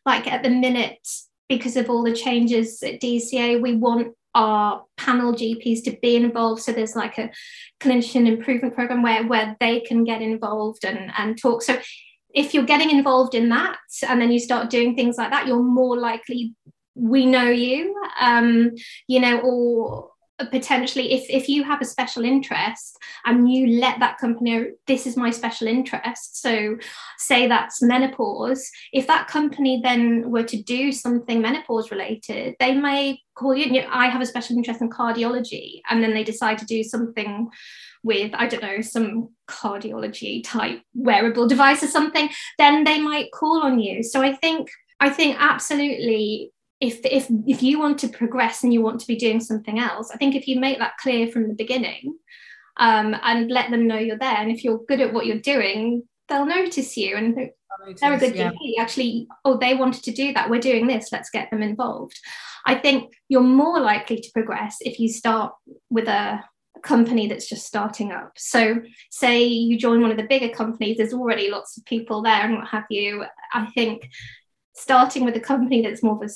like 0.05 0.27
at 0.27 0.43
the 0.43 0.51
minute, 0.51 1.07
because 1.49 1.77
of 1.77 1.91
all 1.91 2.03
the 2.03 2.15
changes 2.15 2.83
at 2.83 3.01
DCA, 3.01 3.61
we 3.61 3.75
want 3.77 4.15
our 4.35 4.85
panel 4.97 5.33
GPs 5.33 5.85
to 5.85 5.97
be 6.03 6.17
involved. 6.17 6.63
So 6.63 6.73
there's 6.73 6.97
like 6.97 7.19
a 7.19 7.31
clinician 7.81 8.27
improvement 8.27 8.75
program 8.75 9.03
where 9.03 9.27
where 9.27 9.57
they 9.61 9.81
can 9.81 10.05
get 10.05 10.23
involved 10.23 10.85
and 10.85 11.13
and 11.17 11.41
talk. 11.41 11.63
So 11.63 11.79
if 12.35 12.53
you're 12.53 12.65
getting 12.65 12.91
involved 12.91 13.35
in 13.35 13.49
that 13.51 13.79
and 14.09 14.21
then 14.21 14.33
you 14.33 14.41
start 14.41 14.71
doing 14.71 14.97
things 14.97 15.17
like 15.17 15.31
that, 15.31 15.47
you're 15.47 15.63
more 15.63 15.97
likely 15.97 16.55
we 16.97 17.27
know 17.27 17.49
you, 17.49 17.95
um, 18.21 18.73
you 19.09 19.21
know, 19.21 19.41
or 19.41 20.11
potentially 20.51 21.13
if, 21.13 21.29
if 21.29 21.49
you 21.49 21.65
have 21.65 21.81
a 21.81 21.85
special 21.85 22.25
interest 22.25 22.99
and 23.25 23.51
you 23.51 23.79
let 23.79 23.99
that 24.01 24.19
company 24.19 24.51
know 24.51 24.67
this 24.87 25.07
is 25.07 25.17
my 25.17 25.31
special 25.31 25.67
interest 25.67 26.41
so 26.41 26.77
say 27.19 27.47
that's 27.47 27.83
menopause 27.83 28.71
if 28.93 29.07
that 29.07 29.29
company 29.29 29.81
then 29.83 30.31
were 30.31 30.43
to 30.43 30.63
do 30.63 30.93
something 30.93 31.41
menopause 31.41 31.91
related 31.91 32.55
they 32.61 32.75
may 32.75 33.19
call 33.35 33.55
you, 33.55 33.67
you 33.67 33.83
know, 33.83 33.89
i 33.91 34.07
have 34.07 34.21
a 34.21 34.27
special 34.27 34.57
interest 34.57 34.81
in 34.81 34.91
cardiology 34.91 35.81
and 35.91 36.03
then 36.03 36.15
they 36.15 36.25
decide 36.25 36.59
to 36.59 36.67
do 36.67 36.83
something 36.83 37.49
with 38.03 38.33
i 38.35 38.47
don't 38.47 38.63
know 38.63 38.81
some 38.81 39.29
cardiology 39.49 40.43
type 40.45 40.81
wearable 40.95 41.47
device 41.47 41.83
or 41.83 41.89
something 41.89 42.29
then 42.59 42.85
they 42.85 43.01
might 43.01 43.33
call 43.33 43.63
on 43.63 43.79
you. 43.79 44.03
So 44.03 44.23
i 44.23 44.33
think 44.33 44.69
i 45.01 45.11
think 45.11 45.37
absolutely 45.39 46.53
if 46.81 47.01
if 47.05 47.29
if 47.47 47.63
you 47.63 47.79
want 47.79 47.99
to 47.99 48.09
progress 48.09 48.63
and 48.63 48.73
you 48.73 48.83
want 48.83 49.01
to 49.01 49.07
be 49.07 49.17
doing 49.17 49.41
something 49.41 49.79
else 49.79 50.11
i 50.13 50.17
think 50.17 50.35
if 50.35 50.49
you 50.49 50.59
make 50.59 50.79
that 50.79 50.97
clear 50.99 51.29
from 51.29 51.49
the 51.49 51.55
beginning 51.55 52.17
um, 52.77 53.15
and 53.23 53.53
let 53.53 53.71
them 53.71 53.87
know 53.87 53.99
you're 53.99 54.19
there 54.19 54.37
and 54.37 54.51
if 54.51 54.65
you're 54.65 54.85
good 54.89 55.01
at 55.01 55.13
what 55.13 55.27
you're 55.27 55.39
doing 55.39 56.03
they'll 56.29 56.47
notice 56.47 56.97
you 56.97 57.17
and 57.17 57.37
notice, 57.37 58.01
they're 58.01 58.15
a 58.15 58.19
good 58.19 58.35
yeah. 58.35 58.51
Actually, 58.81 59.29
oh, 59.45 59.57
they 59.57 59.75
wanted 59.75 60.03
to 60.05 60.13
do 60.13 60.33
that. 60.33 60.51
We're 60.51 60.61
doing 60.61 60.87
this. 60.87 61.13
Let's 61.13 61.31
get 61.31 61.51
them 61.51 61.63
involved. 61.63 62.19
I 62.67 62.75
think 62.77 63.13
you're 63.29 63.43
more 63.43 63.81
likely 63.81 64.21
to 64.21 64.31
progress 64.33 64.77
if 64.81 64.99
you 64.99 65.09
start 65.09 65.53
with 65.91 66.09
a 66.09 66.43
company 66.83 67.27
that's 67.27 67.49
just 67.49 67.67
starting 67.67 68.13
up. 68.13 68.33
So, 68.37 68.83
say 69.11 69.45
you 69.45 69.79
join 69.79 70.01
one 70.01 70.11
of 70.11 70.17
the 70.17 70.27
bigger 70.27 70.49
companies, 70.49 70.97
there's 70.97 71.13
already 71.13 71.51
lots 71.51 71.77
of 71.77 71.85
people 71.85 72.23
there 72.23 72.43
and 72.43 72.57
what 72.57 72.69
have 72.69 72.85
you. 72.91 73.25
I 73.53 73.67
think 73.75 74.09
starting 74.75 75.25
with 75.25 75.37
a 75.37 75.41
company 75.41 75.83
that's 75.83 76.03
more 76.03 76.17
of 76.17 76.23
a 76.23 76.33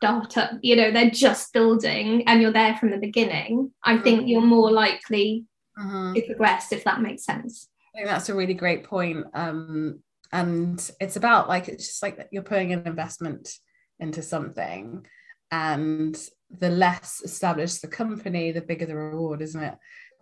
startup, 0.00 0.52
you 0.62 0.76
know, 0.76 0.90
they're 0.90 1.10
just 1.10 1.52
building 1.52 2.26
and 2.26 2.40
you're 2.40 2.52
there 2.52 2.74
from 2.76 2.90
the 2.90 2.96
beginning, 2.96 3.70
I 3.84 3.98
think 3.98 4.20
mm-hmm. 4.20 4.28
you're 4.28 4.40
more 4.40 4.70
likely 4.70 5.44
uh-huh. 5.78 6.14
to 6.14 6.22
progress, 6.22 6.72
if 6.72 6.84
that 6.84 7.02
makes 7.02 7.24
sense. 7.24 7.68
I 7.94 7.98
think 7.98 8.08
that's 8.08 8.30
a 8.30 8.34
really 8.34 8.54
great 8.54 8.84
point. 8.84 9.26
Um, 9.34 10.00
and 10.32 10.90
it's 11.00 11.16
about 11.16 11.48
like, 11.48 11.68
it's 11.68 11.86
just 11.86 12.02
like 12.02 12.18
you're 12.32 12.42
putting 12.42 12.72
an 12.72 12.86
investment 12.86 13.52
into 13.98 14.22
something 14.22 15.04
and 15.50 16.18
the 16.50 16.70
less 16.70 17.20
established 17.22 17.82
the 17.82 17.88
company, 17.88 18.52
the 18.52 18.62
bigger 18.62 18.86
the 18.86 18.96
reward, 18.96 19.42
isn't 19.42 19.62
it? 19.62 19.74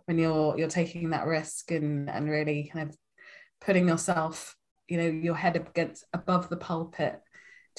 When 0.05 0.17
you're 0.17 0.57
you're 0.57 0.67
taking 0.67 1.11
that 1.11 1.27
risk 1.27 1.71
and 1.71 2.09
and 2.09 2.29
really 2.29 2.69
kind 2.73 2.89
of 2.89 2.97
putting 3.61 3.87
yourself, 3.87 4.55
you 4.87 4.97
know, 4.97 5.05
your 5.05 5.35
head 5.35 5.55
against 5.55 6.03
above 6.13 6.49
the 6.49 6.57
pulpit 6.57 7.21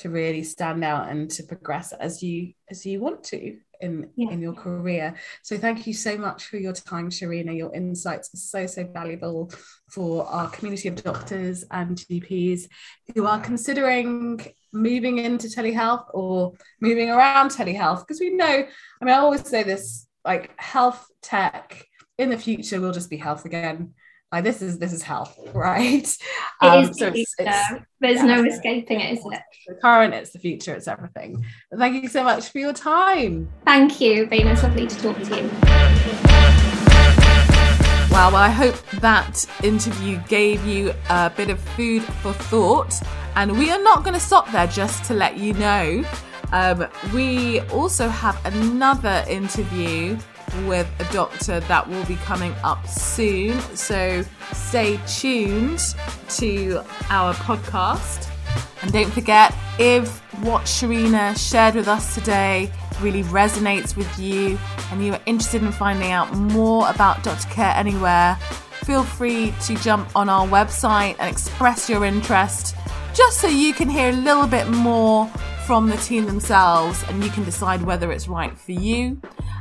to 0.00 0.10
really 0.10 0.42
stand 0.42 0.84
out 0.84 1.08
and 1.08 1.30
to 1.30 1.42
progress 1.42 1.92
as 1.92 2.22
you 2.22 2.52
as 2.70 2.84
you 2.86 3.00
want 3.00 3.22
to 3.24 3.56
in 3.80 4.10
yeah. 4.16 4.30
in 4.30 4.40
your 4.40 4.54
career. 4.54 5.14
So 5.42 5.56
thank 5.56 5.86
you 5.86 5.94
so 5.94 6.16
much 6.16 6.44
for 6.44 6.56
your 6.58 6.72
time 6.72 7.10
sherina. 7.10 7.56
Your 7.56 7.74
insights 7.74 8.32
are 8.34 8.38
so 8.38 8.66
so 8.66 8.84
valuable 8.84 9.50
for 9.90 10.26
our 10.26 10.48
community 10.50 10.88
of 10.88 11.02
doctors 11.02 11.64
and 11.70 11.96
gps 11.96 12.68
who 13.14 13.26
are 13.26 13.40
considering 13.40 14.40
moving 14.72 15.18
into 15.18 15.48
telehealth 15.48 16.06
or 16.14 16.52
moving 16.80 17.10
around 17.10 17.50
telehealth. 17.50 18.00
Because 18.00 18.20
we 18.20 18.30
know 18.30 18.44
i 18.46 19.04
mean 19.04 19.14
i 19.14 19.18
always 19.18 19.46
say 19.46 19.62
this 19.62 20.06
like 20.24 20.52
health 20.60 21.06
tech 21.22 21.84
in 22.18 22.30
the 22.30 22.38
future 22.38 22.80
will 22.80 22.92
just 22.92 23.10
be 23.10 23.16
health 23.16 23.44
again 23.44 23.94
like 24.32 24.44
this 24.44 24.62
is 24.62 24.78
this 24.78 24.92
is 24.92 25.02
health 25.02 25.36
right? 25.54 26.04
It 26.04 26.18
um, 26.60 26.84
is 26.84 26.98
so 26.98 27.08
it's, 27.08 27.34
it's, 27.38 27.82
there's 28.00 28.16
yeah, 28.18 28.24
no 28.24 28.44
escaping 28.44 29.00
it 29.00 29.18
is 29.18 29.24
it 29.24 29.40
the 29.66 29.74
current 29.74 30.14
it's 30.14 30.30
the 30.30 30.38
future 30.38 30.74
it's 30.74 30.88
everything. 30.88 31.44
But 31.70 31.78
thank 31.78 32.02
you 32.02 32.08
so 32.08 32.24
much 32.24 32.50
for 32.50 32.58
your 32.58 32.72
time. 32.72 33.48
Thank 33.64 34.00
you. 34.00 34.26
Abena 34.26 34.60
lovely 34.62 34.86
to 34.86 34.98
talk 35.00 35.16
to 35.16 35.36
you. 35.36 35.50
Wow, 38.10 38.32
well, 38.32 38.42
I 38.42 38.50
hope 38.50 38.74
that 39.00 39.46
interview 39.62 40.20
gave 40.28 40.66
you 40.66 40.92
a 41.08 41.30
bit 41.30 41.48
of 41.48 41.60
food 41.60 42.02
for 42.02 42.32
thought. 42.32 43.00
And 43.36 43.56
we 43.56 43.70
are 43.70 43.80
not 43.80 44.02
going 44.02 44.14
to 44.14 44.20
stop 44.20 44.50
there 44.50 44.66
just 44.66 45.04
to 45.04 45.14
let 45.14 45.38
you 45.38 45.52
know. 45.54 46.04
Um, 46.52 46.88
we 47.14 47.60
also 47.68 48.08
have 48.08 48.44
another 48.44 49.24
interview 49.28 50.18
with 50.66 50.88
a 50.98 51.12
doctor 51.12 51.60
that 51.60 51.88
will 51.88 52.04
be 52.06 52.16
coming 52.16 52.54
up 52.64 52.86
soon. 52.86 53.58
So 53.76 54.24
stay 54.52 54.98
tuned 55.06 55.80
to 56.30 56.82
our 57.08 57.34
podcast. 57.34 58.28
And 58.82 58.92
don't 58.92 59.10
forget, 59.12 59.54
if 59.78 60.18
what 60.42 60.62
Sherina 60.62 61.36
shared 61.36 61.74
with 61.74 61.88
us 61.88 62.14
today 62.14 62.72
really 63.00 63.22
resonates 63.24 63.96
with 63.96 64.18
you 64.18 64.58
and 64.90 65.04
you 65.04 65.12
are 65.12 65.20
interested 65.26 65.62
in 65.62 65.72
finding 65.72 66.10
out 66.10 66.32
more 66.34 66.88
about 66.88 67.22
Dr. 67.22 67.48
Care 67.48 67.74
Anywhere, 67.76 68.36
feel 68.84 69.04
free 69.04 69.52
to 69.62 69.74
jump 69.76 70.08
on 70.16 70.28
our 70.28 70.46
website 70.46 71.16
and 71.18 71.30
express 71.30 71.88
your 71.88 72.04
interest 72.04 72.74
just 73.14 73.38
so 73.38 73.48
you 73.48 73.72
can 73.72 73.88
hear 73.88 74.10
a 74.10 74.12
little 74.12 74.46
bit 74.46 74.68
more 74.68 75.26
from 75.66 75.88
the 75.88 75.96
team 75.98 76.26
themselves 76.26 77.04
and 77.08 77.22
you 77.22 77.30
can 77.30 77.44
decide 77.44 77.82
whether 77.82 78.10
it's 78.10 78.28
right 78.28 78.56
for 78.58 78.72
you. 78.72 79.20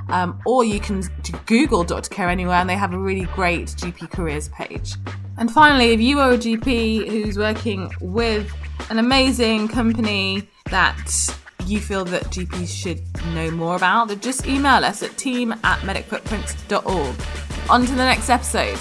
Um, 0.09 0.41
or 0.45 0.63
you 0.63 0.79
can 0.79 1.03
Google 1.45 1.83
Dr. 1.83 2.09
Care 2.09 2.29
Anywhere 2.29 2.57
and 2.57 2.69
they 2.69 2.75
have 2.75 2.93
a 2.93 2.99
really 2.99 3.25
great 3.35 3.67
GP 3.67 4.11
careers 4.11 4.49
page. 4.49 4.93
And 5.37 5.51
finally, 5.51 5.91
if 5.91 6.01
you 6.01 6.19
are 6.19 6.31
a 6.31 6.37
GP 6.37 7.07
who's 7.09 7.37
working 7.37 7.91
with 8.01 8.51
an 8.89 8.99
amazing 8.99 9.67
company 9.67 10.49
that 10.69 11.35
you 11.65 11.79
feel 11.79 12.03
that 12.05 12.23
GPs 12.25 12.67
should 12.67 13.01
know 13.33 13.51
more 13.51 13.75
about, 13.75 14.07
then 14.07 14.19
just 14.19 14.47
email 14.47 14.83
us 14.83 15.03
at 15.03 15.15
team 15.17 15.53
at 15.63 15.79
medicfootprint.org. 15.79 17.15
On 17.69 17.85
to 17.85 17.91
the 17.91 17.97
next 17.97 18.29
episode. 18.29 18.79